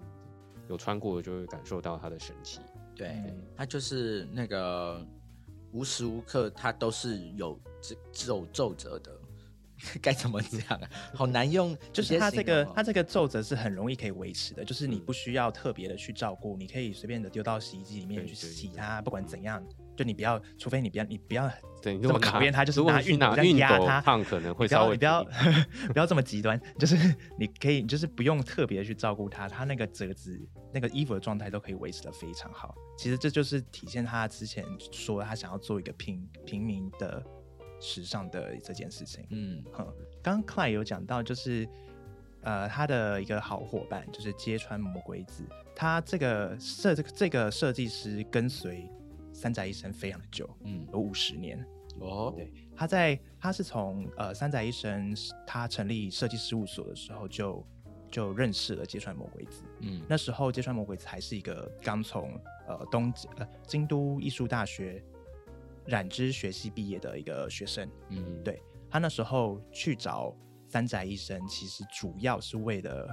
[0.68, 2.60] 有穿过的就会感受到它的神奇。
[2.94, 5.06] 对嗯，它就是那个
[5.72, 9.12] 无时无刻它都是有这皱皱褶的，
[10.00, 10.88] 该怎么讲啊？
[11.14, 19.62] 好难用，就是它这个它这个皱褶是很容易可以维持的，就是你不需要特别的去照顾，你可以随便的丢到洗衣机里面去洗它，不管怎样，
[19.96, 25.24] 就你不要，除非你不要你不要对，这么考验它，就是拿熨熨斗压它，斗烫，可能会稍微不要
[25.92, 26.96] 不要这么极端，就是
[27.38, 30.40] 你可以就是不用特别去照顾它，它那个褶子
[30.72, 32.74] 那个衣服的状态都可以维持的非常好。
[32.96, 37.24] 其实这就是体现他之前说他想要做一个平平民的
[37.82, 39.26] 时尚的这件事情。
[39.30, 39.86] 嗯哼，
[40.22, 41.68] 刚刚 Clyde 有讲到，就是
[42.42, 48.88] 呃，他的一个好伙伴就是揭穿魔鬼子，他这个设这个这个设计师跟随
[49.32, 51.62] 三宅一生非常的久，嗯有五十年。
[51.98, 55.14] 哦，对，他在他是从呃三宅一生
[55.46, 57.66] 他成立设计事务所的时候就
[58.10, 59.62] 就认识了揭穿魔鬼子。
[59.80, 65.04] 嗯那时候揭穿魔鬼子还是一个刚从呃东呃京都艺术大学
[65.86, 67.88] 染织学系毕业的一个学生。
[68.10, 70.34] 嗯对他那时候去找
[70.68, 73.08] 三宅医生，其实主要是为了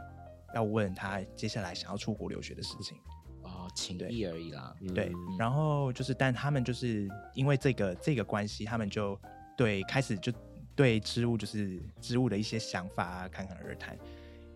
[0.53, 2.97] 要问他接下来想要出国留学的事情。
[3.43, 4.75] 哦，情对谊而已啦。
[4.93, 9.19] 对嗯，然后就是，但他们就是因为这个这个关系，他们就
[9.57, 10.31] 对开始就
[10.75, 13.97] 对织物就是织物的一些想法啊侃侃而谈。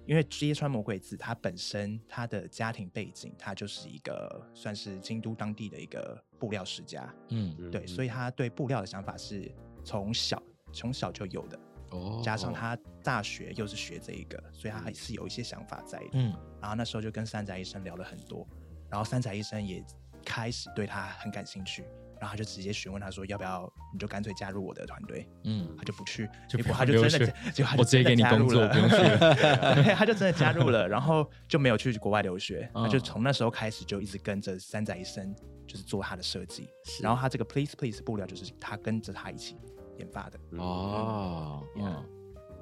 [0.05, 7.71] 因为揭穿魔鬼子，他本身他的家庭背景，他就是一个算是京都当地的一个布料世家，嗯。
[7.71, 9.49] 对，所以他对布料的想法是
[9.81, 11.57] 从小从小就有的，
[11.91, 12.21] 哦。
[12.21, 16.09] 加上他大学又是学这一个，所以他还是有一些想法在的。
[16.15, 16.35] 嗯。
[16.59, 18.45] 然后那时候就跟三宅医生聊了很多，
[18.89, 19.81] 然后三宅医生也
[20.25, 21.85] 开始对他很感兴趣，
[22.23, 28.95] 然后他就直接询问他说要不要你就干脆加入我的团队，嗯他就不去，就结果他就真的加，结果他就我直接真的给你工作，加入了不用去。
[29.83, 35.35] 对，他就真的加入了，然后就没有去国外留学，他就嗯从那时候开始就一直跟着三宅一生，
[35.67, 36.69] 就是做他的设计，
[37.01, 39.57] 然后他这个 Please Please 布料就是他跟着他一起
[39.97, 40.39] 研发的。
[40.59, 41.83] 哦，嗯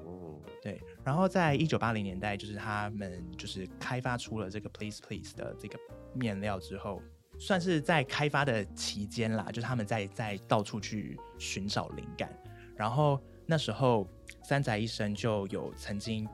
[0.04, 5.78] 哦，对，然后在一九八零年代，就是他们就是开发出了这个 Please Please 的这个
[6.14, 7.00] 面料之后，
[7.38, 12.32] 算是在开发的期间啦，就是他们在在到处去寻找灵感。
[12.76, 14.08] 然后那时候
[14.42, 16.28] 三宅一生就有曾经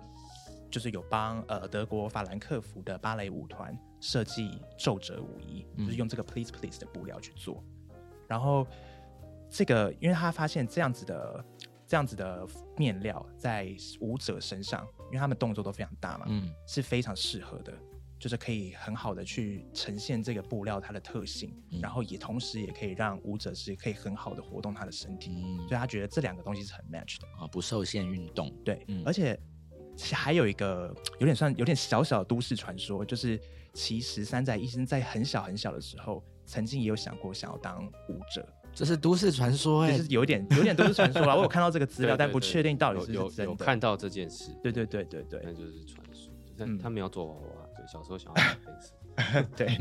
[0.70, 7.62] 就是有帮呃德国法兰克福的芭蕾舞团设计皱褶舞衣，就是用这个 Please Please 的布料去做。
[8.26, 8.66] 然后
[9.50, 11.44] 这个，因为他发现这样子的
[11.86, 17.72] 这样子的面料在舞者身上，因为他们动作都非常大嘛，嗯是非常适合的，
[18.18, 27.26] 就是可以很好的去呈现这个布料它的特性，嗯然后也同时也可以让舞者是可以很好的活动他的身体，嗯所以他觉得这两个东西是很 match 的。
[27.38, 28.52] 啊，不受限运动。
[28.64, 29.38] 对，嗯而且
[29.96, 33.40] 其还有一个有点算有点小小的都市传说，就是
[33.72, 41.34] 其实山仔医生在很小很小的时候，曾经也有想过想要当舞者，这是都市传说哎、就是有一点有点都市传说了。
[41.36, 43.44] 我有看到这个资料，对对对但不确定到底是不是真的。
[43.44, 46.32] 有有看到这件事，对对对对对那就是传说。
[46.56, 47.57] 但嗯他们要做娃娃，对，
[47.90, 49.76] 小时候想要当 fans， 对。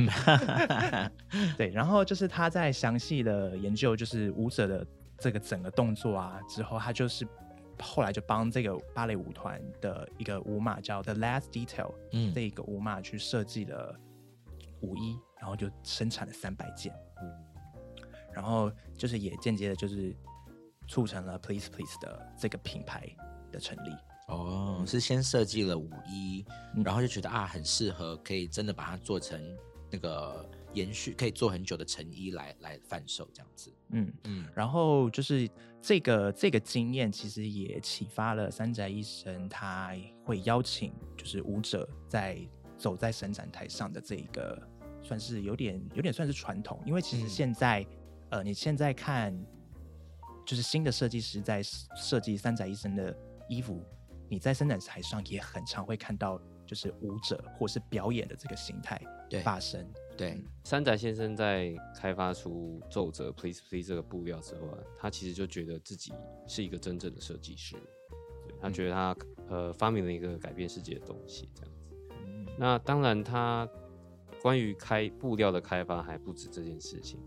[1.57, 4.85] 对，然后就是他在详细的研究就是舞者的
[5.17, 7.27] 这个整个动作啊之后，他就是
[7.79, 12.33] 后来就帮这个芭蕾舞团的一个舞马叫 The Last Detail 嗯。
[12.33, 13.95] 这一个舞马去设计了
[14.81, 17.31] 舞衣，然后就生产了三百件，嗯，
[18.33, 20.15] 然后就是也间接的就是
[20.87, 23.07] 促成了 Please Please 的这个品牌
[23.51, 23.91] 的成立。
[24.27, 26.83] 哦，是先设计了五一，嗯。
[26.83, 29.41] 然后就觉得啊很适合，可以真的把它做成
[29.89, 33.73] 那个延续，可以做很久的成衣来来贩售这样子。
[33.89, 34.45] 嗯，嗯。
[34.53, 35.49] 然后就是
[35.81, 42.37] 这个这个经验，其实也启发了三宅一生，他会邀请就是舞者在
[42.77, 44.61] 走在伸展台上的这一个，
[45.01, 47.87] 算是有点有点算是传统，因为其实嗯现在、
[48.29, 49.33] 呃你现在看，
[50.45, 53.81] 就是新的设计师在设计三宅一生的衣服，
[54.29, 59.87] 你在伸展台上也很常会看到，就是舞者或是表演的这个形态对发生。
[60.17, 66.11] 对，山宅先生在开发出皱褶 Please Please 这个布料之后啊，他其实就觉得自己
[66.47, 67.75] 是一个真正的设计师，
[68.47, 69.15] 对他觉得他、
[69.47, 71.95] 呃发明了一个改变世界的东西这样子。
[72.57, 73.69] 那当然，他
[74.41, 77.19] 关于开布料的开发还不止这件事情，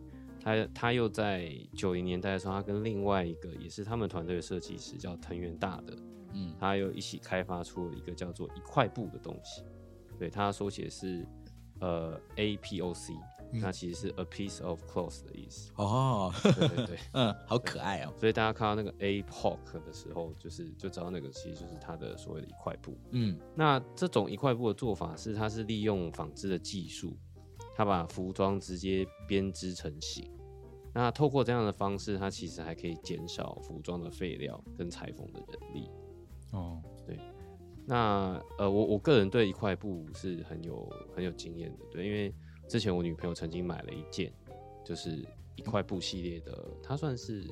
[0.42, 5.96] 他他又在九零年代的时候，他跟另外一个也是他们团队的设计师叫藤原大的，
[6.32, 9.62] 嗯他又一起开发出了一个叫做一块布的东西。
[10.18, 11.26] 对，他缩写是
[11.80, 13.16] 呃 APOC，、
[13.54, 15.72] 那其实是 a piece of cloth 的意思。
[15.76, 18.12] 哦，对对对， 嗯，好可爱哦。
[18.18, 22.96] 所以大家看到那个 APOC 的时候，就是就知道那个其实就是它的所谓的一块布。
[23.12, 27.16] 嗯那这种一块布的做法是，它是利用纺织的技术，
[27.74, 30.30] 它把服装直接编织成型。
[30.92, 35.88] 那透过这样的方式，它其实还可以减少服装的废料跟裁缝的人力。
[36.50, 37.18] 哦，对。
[37.86, 42.32] 那呃，我我个人对一块布是很有很有经验的，对，因为
[42.68, 44.32] 之前我女朋友曾经买了一件，
[44.84, 45.24] 就是
[45.56, 47.44] 一块布系列的，它算是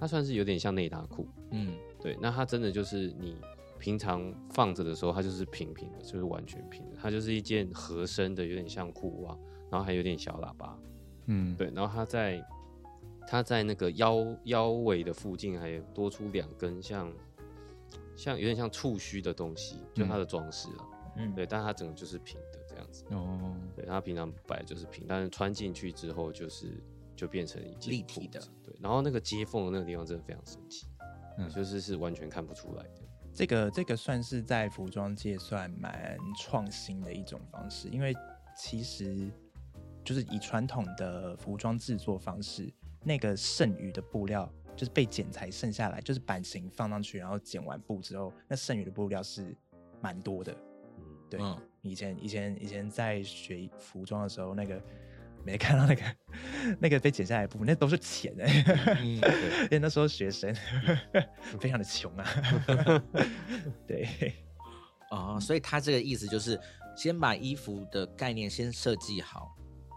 [0.00, 1.74] 它算是有点像内搭裤，嗯。
[2.00, 3.36] 对，那它真的就是你
[3.78, 9.38] 平常放着的时候，它就是平平的，就是完全平的，它就是一件合身的，有点像裤袜，
[9.70, 10.78] 然后还有点小喇叭，
[11.26, 12.44] 嗯，对，然后它在
[13.26, 17.10] 它在那个腰腰围的附近还多出两根像
[18.16, 26.82] 像有点像触须的东西，就它的装饰啊，嗯，对，但它整个就是平的这样子，哦，对，它平常摆就是平，但是穿进去之后就是
[27.16, 30.86] 就变成一件立体的，对，然后那个接缝的那个地方真的非常神奇，
[31.38, 33.02] 嗯就是是完全看不出来的。
[33.32, 38.14] 这个这个算是在服装界算蛮创新的一种方式，因为
[38.56, 39.28] 其实
[40.04, 49.56] 就是以传统的服装制作方式，那个剩余的布料就是被剪裁剩下来，就是版型放上去，然后剪完布之后，那剩余的布料是
[50.00, 50.52] 蛮多的。
[50.98, 54.82] 嗯，对，嗯以前以前以前在学服装的时候，那个
[55.44, 56.02] 没看到那个
[56.80, 58.64] 那个被剪下来的布，那都是钱哎、
[59.00, 59.16] 嗯，
[59.64, 60.54] 因为那时候学生
[61.60, 63.02] 非常的穷啊。
[63.86, 64.08] 对，
[65.10, 66.58] 哦，所以他这个意思就是
[66.96, 69.54] 先把衣服的概念先设计好，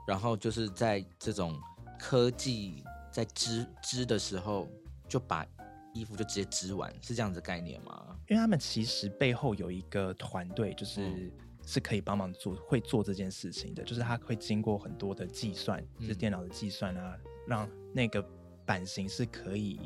[0.08, 1.58] 然后就是在这种
[1.98, 2.84] 科技
[3.17, 4.69] 在织织的时候，
[5.10, 5.43] 就把
[5.91, 8.15] 衣服就直接织完，是这样子的概念吗？
[8.27, 11.32] 因为他们其实背后有一个团队，就是、嗯
[11.65, 18.23] 是可以帮忙做会做这件事情的，就是他会经过很多的计算，就是嗯电脑的计算啊，让那个
[18.65, 19.82] 版型是可以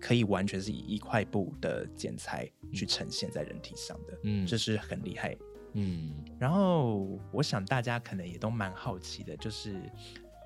[0.00, 5.36] 可以完全是以一块布的剪裁去呈现在人体上的，嗯这是很厉害。
[5.74, 9.80] 嗯然后我想大家可能也都蛮好奇的，就是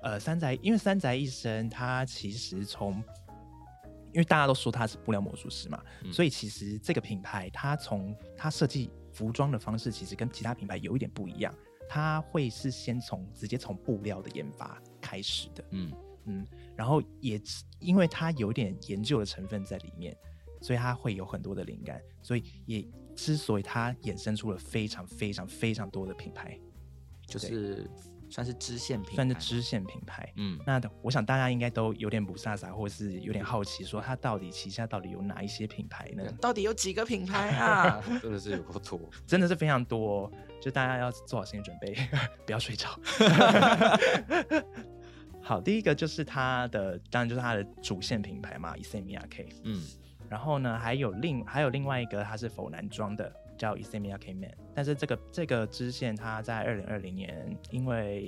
[0.03, 2.93] 呃三宅，因为三宅一生他其实从，
[4.11, 11.53] 因为大家都说他是布料魔术师嘛，嗯所以其实这个品牌它从它设计服装的方式，其实跟其他品牌有一点不一样，
[11.89, 15.91] 它会是先从直接从布料的研发开始的，嗯。
[16.27, 16.43] 嗯，
[16.75, 17.39] 然后也
[17.77, 20.17] 因为它有点研究的成分在里面，
[20.59, 22.83] 所以它会有很多的灵感，所以也
[23.15, 26.59] 之所以它衍生出了非常非常非常多的品牌，
[27.27, 27.87] 就是
[28.29, 30.31] 算是支线品牌，算是支线品牌。
[30.35, 36.23] 嗯那我想大家应该都有点不飒飒，或是有点好奇，说它到底旗下到底有哪一些品牌呢？
[36.41, 38.03] 到底有几个品牌啊？
[38.21, 38.99] 真的是有够多。
[39.25, 41.95] 真的是非常多、哦，就大家要做好心理准备，
[42.45, 42.89] 不要睡着。
[45.41, 49.49] 好，第一个就是它的，当然就是它的主线品牌嘛 i s e m i y K。
[49.63, 49.81] 嗯
[50.27, 54.51] 然后呢，还有另还有另外一个，它是否男装的，叫 Isemiya K Man。
[54.75, 58.23] 但是这个这个支线，它在二零二零年，因为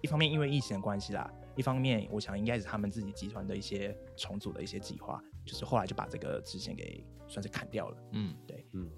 [0.00, 7.96] 一方面因为疫情的关系啦，一方面我想应该是他们自己集团的一些重组的一些计划，就是后来就把这个支线给算是砍掉了。
[8.12, 8.88] 嗯对嗯，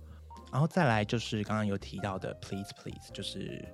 [0.52, 3.66] 然后再来就是刚刚有提到的 Please Please，就是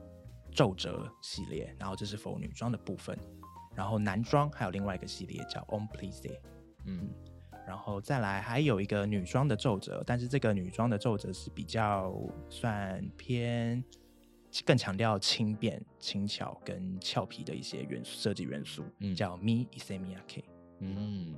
[0.53, 3.19] 皱褶系列，然后这是否女装的部分，
[3.75, 6.23] 然后男装还有另外一个系列叫 On Please，
[6.87, 7.11] 嗯
[7.69, 12.15] 然后再来还有一个女装的皱褶，但是这个女装的皱褶是比较
[12.49, 13.85] 算偏
[14.65, 19.15] 更强调轻便、轻巧跟俏皮的一些元素设计元素，嗯。
[19.15, 20.45] 叫 Mi Isemiyake。
[20.79, 21.35] 嗯。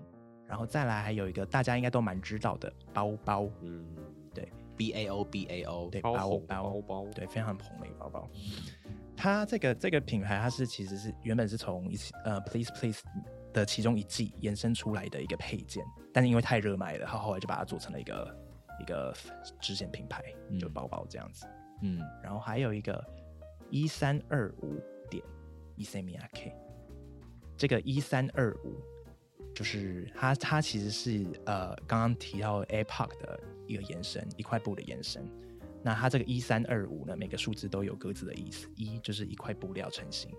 [0.46, 3.84] 然后再来还有一个大家应该都蛮知道的包包，嗯，
[4.32, 8.30] 对，B A O B A O，对包包包包包，对，非常红的一个包包。
[9.16, 13.02] 它这个这个品牌，它是其实是原本是从一起呃 Please Please
[13.52, 18.36] 的其中一季延伸出来的一个配件，但是因为太热卖了，他后来就把它做成了一个
[18.80, 19.14] 一个
[19.60, 20.22] 支线品牌，
[20.58, 21.46] 就嗯包包这样子。
[21.82, 23.04] 嗯然后还有一个
[23.70, 24.78] 一三二五
[25.08, 25.24] 点
[25.76, 26.52] e e m i a K，
[27.56, 28.80] 这个一三二五
[29.54, 35.26] 就是它，它其实是呃刚刚提到 AirPod 的一个延伸，一块布的延伸。
[35.82, 38.68] 那它这个一三二五呢，每个数字都有各自的意思。
[38.76, 40.30] 一就是一块布料成型，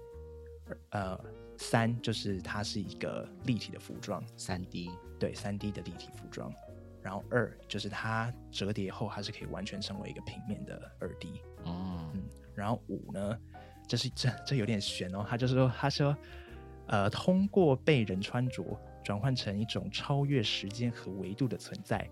[0.92, 1.20] 呃，
[1.62, 4.90] 三就是它是一个立体的服装，三 D，
[5.20, 6.52] 对，三 D 的立体服装。
[7.04, 11.40] 然后二就是它折叠后，它是可以完全成为一个平面的二 D。
[11.64, 12.12] 哦，
[12.56, 13.38] 然后五呢，
[13.88, 16.18] 这是这这有点悬哦，他就是说，他说，
[16.88, 18.64] 呃，通过被人穿着
[19.04, 22.10] 转换成一种超越时间和维度的存在，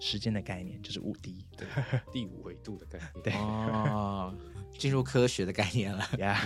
[0.00, 1.66] 时间的概念就是五 D，对，
[2.12, 3.22] 第五维度的概念。
[3.22, 4.34] 对哦，
[4.72, 6.04] 进入科学的概念了。
[6.18, 6.38] 呀。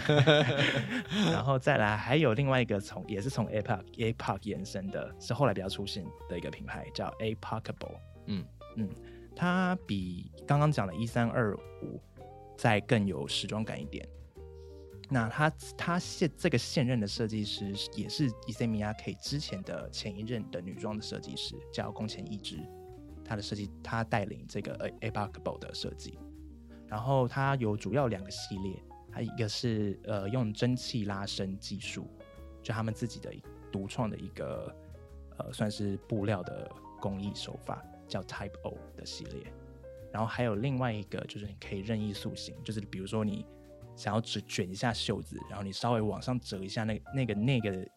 [1.33, 7.99] 然后再来还有另外一个从也是从 APOC APOC 延伸的，是后来比较出现的一个品牌叫 APOCable。
[8.27, 8.45] 嗯
[8.77, 8.89] 嗯，
[9.35, 12.01] 它比刚刚讲的一三二五
[12.57, 14.07] 再更有时装感一点。
[15.13, 22.61] 那他他现这个现任的设计师也是 Isemiyake 之前的前一任的女装的设计师，叫宫前一之。
[23.25, 26.17] 他的设计，他带领这个 A Apocable 的设计。
[26.91, 28.83] 然后它有主要两个系列，
[29.13, 32.07] 它一个是呃用蒸汽拉伸技术，
[32.63, 33.33] 就他们自己的
[33.71, 34.75] 独创的一个
[35.39, 36.69] 呃算是布料的
[37.01, 39.53] 工艺手法，叫 Type O 的系列。
[40.13, 43.47] 然后还有另外一个就是你可以任意塑形，就是比如说你
[43.95, 47.89] 想要只卷一下袖子，然后你稍微往上折一下，那个那个那个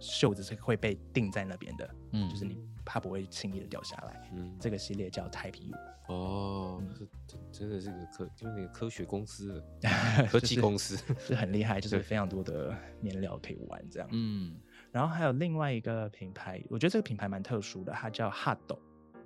[0.00, 4.30] 袖子是会被定在那边的，嗯就是你它不会轻易的掉下来。
[4.34, 5.76] 嗯，这个系列叫 Type U。
[6.08, 9.62] 哦，这这真的是个科，就是那个科学公司
[10.28, 10.96] 科技公司。
[11.18, 14.08] 是很厉害，就是非常多的面料可以玩这样。
[14.12, 14.56] 嗯。
[14.90, 18.30] 然后还有另外一个品牌，我觉得这个品牌蛮特殊的，它叫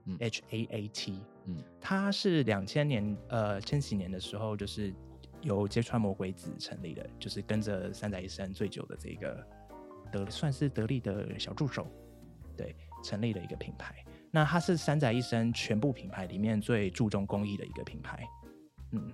[0.05, 0.17] 嗯。
[0.21, 1.63] H A A T，嗯。
[1.81, 4.95] 它是两千年呃千禧年的时候，就是
[5.41, 9.45] 由揭穿魔鬼子成立的，就是跟着三宅一生最久的这个
[10.13, 11.89] 得算是得力的小助手，
[12.57, 12.77] 对，
[13.07, 13.95] 成立的一个品牌。
[14.33, 18.27] 那它是三宅一生全部品牌里面最注重工艺的一个品牌，
[18.93, 19.13] 嗯，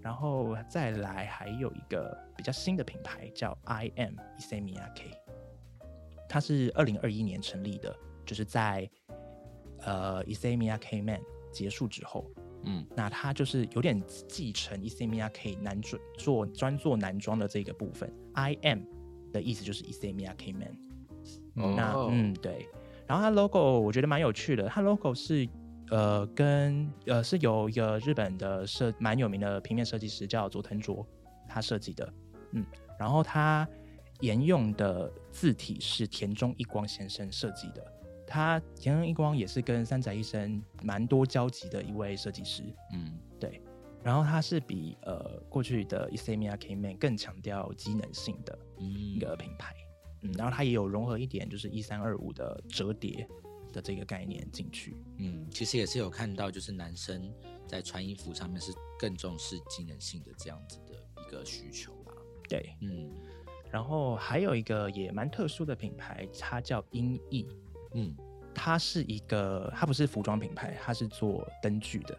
[0.00, 5.12] 然后再来还有一个比较新的品牌叫 I M Isemiyake，
[6.28, 8.90] 它是二零二一年成立的，就是在
[9.82, 11.20] 呃 Isemiyake Man
[11.52, 12.28] 结束之后，
[12.64, 12.84] 嗯。
[12.96, 18.80] 那它就是有点继承 Isemiyake 男装做专做男装的这个部分，I M
[19.32, 20.76] 的意思就是 Isemiyake Man。
[21.54, 22.68] 那哦嗯对，
[23.06, 25.48] 然后它 logo 我觉得蛮有趣的，它 logo 是
[25.90, 31.06] 呃跟呃是由一个日本的设蛮有名的平面设计师叫佐藤卓
[31.48, 32.12] 他设计的，
[32.52, 32.64] 嗯，
[32.98, 33.68] 然后他
[34.20, 37.84] 沿用的字体是田中一光先生设计的，
[38.26, 43.18] 他田中一光也是跟三宅一生蛮多交集的一位设计师，嗯。
[43.38, 43.60] 对，
[44.02, 49.85] 然后他是比呃过去的 Isemiyake Man 更强调机能性的一嗯个品牌，嗯，
[50.32, 53.28] 然后它也有融合一点就是一三二五的折叠
[53.72, 57.32] 的这个概念进去，嗯，其实也是有看到，就是男生
[57.66, 62.12] 在穿衣服上面是更重视机能性的这样子的一个需求吧。
[62.48, 63.10] 对，嗯。
[63.70, 67.46] 然后还有一个也蛮特殊的品牌，它叫音译，
[67.94, 68.16] 嗯。
[68.58, 72.18] 它是一个，它不是服装品牌，它是做灯具的。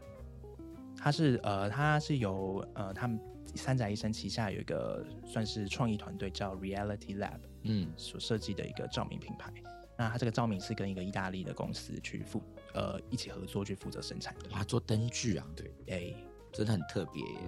[0.95, 3.20] 它是呃，它是由呃，他们
[3.55, 9.53] 三宅一生旗下有一个算是创意团队叫 Reality Lab 嗯所设计的一个照明品牌。
[9.97, 12.41] 那它这个照明是跟一个意大利的公司去负
[12.74, 14.49] 呃一起合作去负责生产的。
[14.51, 16.13] 哇，做灯具啊，对，哎，
[16.51, 17.39] 真的很特别耶。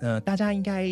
[0.00, 0.88] 呃，大家应该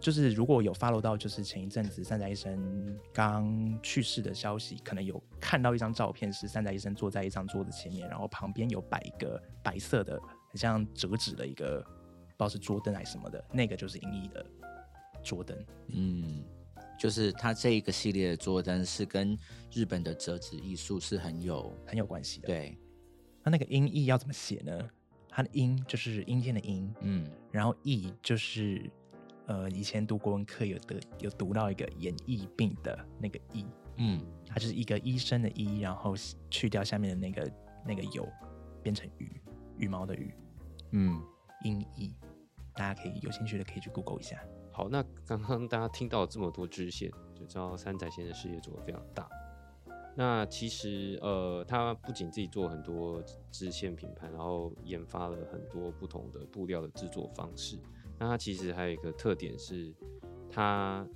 [0.00, 10.20] 就是如果有 follow 到，就是前一阵子三宅一生刚去世的消息，可能有看到一张照片，是三宅一生坐在一张桌子前面，然后旁边有摆一个白色的，
[10.50, 14.44] 很像折纸的一个，不知道是桌灯还是什么的，那个就是英译的
[15.22, 15.56] 桌灯。
[15.86, 16.42] 嗯，
[16.98, 19.36] 就是它这一个系列的桌灯是跟
[19.72, 22.78] 日本的折纸艺术是很有很有关系的。，对，
[23.42, 24.90] 那那个音译要怎么写呢？
[25.28, 28.90] 它的音就是阴天的阴，嗯然后译就是
[29.46, 33.64] 呃以前读国文课有得有读到一个演疫病的那个疫，
[33.96, 36.14] 嗯它就是一个医生的医，然后
[36.50, 37.52] 去掉下面的那个
[37.86, 38.28] 那个有，
[38.82, 39.40] 变成羽
[39.78, 40.34] 羽毛的羽，
[40.90, 41.20] 嗯，
[41.64, 42.14] 音译。
[42.74, 44.42] 大家可以有兴趣的可以去 Google 一下。
[44.72, 49.28] 好，那刚刚大家听到这么多支线，就知道三宅先生事业做得非常大。
[50.14, 57.78] 那其实呃，他不仅自己做很多支线品牌，然后研发了很多不同的布料的制作方式。
[58.18, 59.94] 那他其实还有一个特点是，
[60.50, 61.06] 他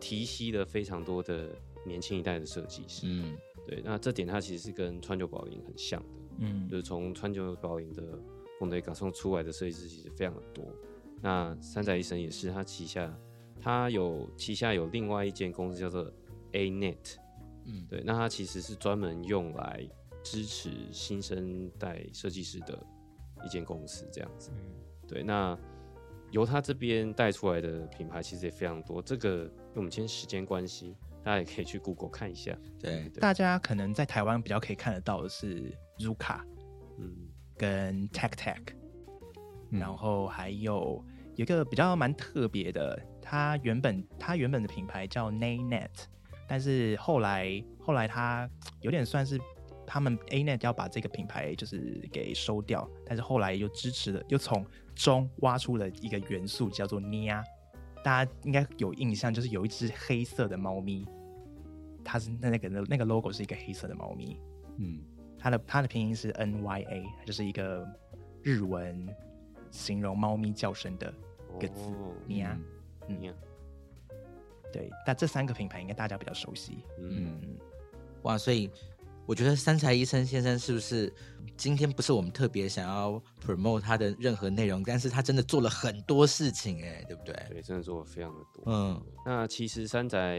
[0.00, 1.54] 提携了非常多的
[1.84, 3.06] 年轻一代的设计师。
[3.08, 6.08] 嗯对，那这点他其实是跟川久保玲很像的。
[6.38, 8.18] 嗯就是从川久保玲的
[8.58, 10.64] 风雷港送出来的设计师其实非常的多。
[11.20, 13.12] 那三宅一生也是，他旗下
[13.60, 16.10] 他有旗下有另外一间公司叫做
[16.52, 17.16] A Net，
[17.64, 19.88] 嗯对，那他其实是专门用来
[20.22, 22.78] 支持新生代设计师的
[23.44, 24.50] 一间公司，这样子。
[25.06, 25.58] 对，那
[26.30, 29.00] 由他这边带出来的品牌其实也非常多。
[29.00, 30.94] 这个我们今天时间关系，
[31.24, 32.56] 大家也可以去 Google 看一下。
[32.78, 36.42] 对对，大家可能在台湾比较可以看得到的是 Zuka
[36.98, 38.60] 嗯，跟 Tech Tech，、
[39.70, 39.80] 嗯。
[39.80, 41.04] 然后还有
[41.36, 45.90] 有一个比较蛮特别的，它原本它原本的品牌叫 Naynet，
[46.46, 48.48] 但是后来后来它
[48.80, 49.40] 有点算是
[49.86, 54.64] 他们 Anet 要把这个品牌就是给收掉，但是后来又支持了，又从
[54.94, 57.42] 中挖出了一个元素叫做 Nia，
[58.02, 61.06] 大家应该有印象，就是有一只黑色的猫咪，
[62.04, 64.40] 它是那个那个 logo 是一个黑色的猫咪，
[64.78, 65.00] 嗯。
[65.40, 67.86] 它的它的拼音是 N Y A，它就是一个
[68.42, 69.06] 日文
[69.70, 71.12] 形容猫咪叫声的
[71.56, 72.56] 一个字哦 Nia。
[73.06, 73.34] 你看，
[74.72, 76.84] 对，但这三个品牌应该大家比较熟悉。
[76.98, 77.56] 嗯，嗯，
[78.22, 78.70] 哇，所以
[79.24, 81.10] 我觉得三才医生先生是不是
[81.56, 87.34] 今天不是我们特别想要 promote 他的任何内容，但是他真的做了很多事情，哎，对不对？
[87.48, 88.64] 对，真的做的非常的多。
[88.66, 90.38] 嗯那其实三宅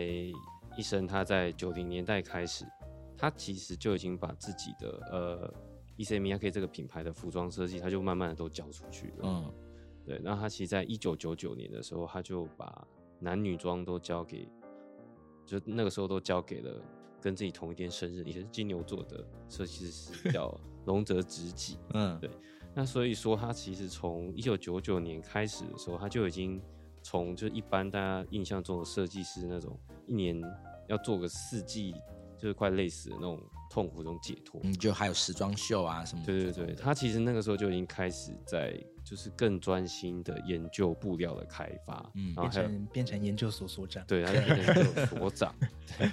[0.77, 2.65] 医生他在九零年代开始，
[3.17, 5.53] 他其实就已经把自己的呃
[5.99, 9.23] E C M I K 这个品牌的服装设计，它就慢慢的都交出去了。
[9.23, 9.53] 嗯
[10.05, 12.87] 对，那他其实在一九九九年的时候，他就把
[13.19, 14.49] 男女装都交给，
[15.45, 16.81] 就那个时候都交给了
[17.21, 21.77] 跟自己同一天生日，也是金牛座的设计师叫龙泽直己。
[21.93, 22.29] 嗯对
[22.73, 26.61] 那所以说，他其实从一九九九年开始的时候，他就已经
[27.03, 29.77] 从就一般大家印象中的设计师那种
[30.07, 30.41] 一年
[30.87, 31.93] 要做个四季，
[32.37, 33.39] 就是快累死的那种
[33.69, 34.59] 痛苦中解脱。
[34.63, 44.03] 嗯，就还有时装秀啊什么的对对对，他其实那个时候就已经开始在就是更专心的研究布料的开发，嗯然后还有变成变成研究所所长。
[44.07, 45.55] 对，他就变成这个所长，
[45.97, 46.09] 对，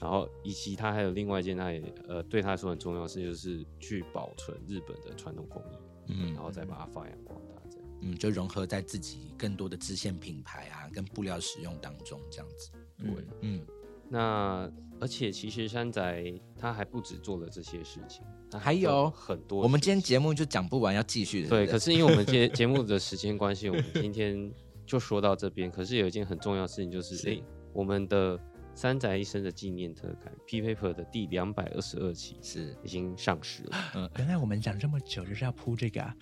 [0.00, 5.76] 然后以及他还有另外一件，他也呃对他来说很重要的事，就是去保存日本的传统工艺，
[6.08, 7.88] 嗯然后再把它发扬光大，这样。
[8.00, 12.70] 嗯，就融合在自己更多的支线品牌啊跟布料使用当中，这样子。
[12.96, 13.10] 对
[13.42, 13.66] 嗯
[14.08, 16.24] 那而且其实山仔
[16.58, 19.62] 他还不止做了这些事情，他还有很多。
[19.62, 21.48] 我们今天节目就讲不完，要继续的。
[21.48, 24.50] 对，可是因为我们节 节目的时间关系，我们今天
[24.86, 25.70] 就说到这边。
[25.70, 27.42] 可是有一件很重要的事情，就是
[27.72, 28.38] 我们的
[28.78, 36.14] 三宅一生的纪念特刊 P Paper 的第两百二十二期是已经上市了，嗯原来我们讲这么久就是要铺这个啊。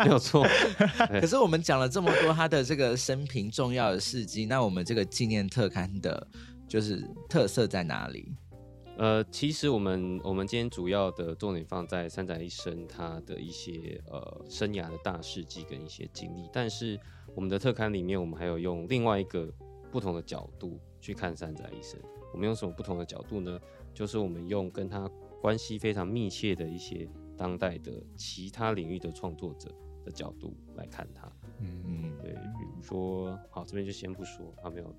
[0.02, 0.42] 没有错。
[1.20, 6.26] 可是我们讲了这么多他的这个生平重要的事迹，那我们这个纪念特刊的，
[6.66, 8.34] 就是特色在哪里？
[8.96, 16.98] 呃，其实我们我们今天主要的重点放在三宅一生他的一些呃生涯的大事迹跟一些经历，但是
[17.34, 19.52] 我们的特刊里面，我们还有用另外一个
[19.90, 21.98] 不同的角度去看三宅一生。
[22.32, 23.58] 我们用什么不同的角度呢？
[23.94, 25.10] 就是我们用跟他
[25.40, 29.74] 关系非常密切的一些当代的其他领域的创作者
[30.04, 31.32] 的角度来看他。
[31.60, 34.94] 嗯，嗯，对，比如说，好，这边就先不说，啊，没有，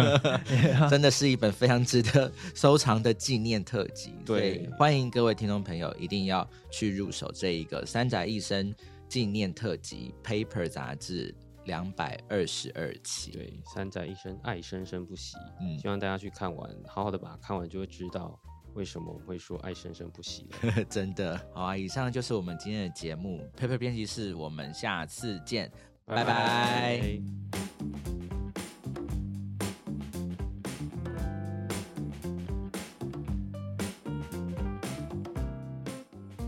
[0.90, 4.10] 真的是一本非常值得收藏的纪念特辑。
[4.26, 8.74] 所对欢迎各位听众朋友一定要去入手这一个三宅一生
[9.08, 11.34] 纪念特辑 Paper 杂志
[11.68, 13.30] 两百二十二期。
[13.30, 18.36] 对，山寨一生爱生生不息，嗯希望大家去看完，好好的把它看完，就会知道
[18.74, 20.84] 为什么我们会说爱生生不息了。
[20.90, 21.76] 真的好啊！
[21.76, 25.70] 以上就是我们今天的节目，Paper 编辑室，我们下次见，
[26.04, 27.20] 拜拜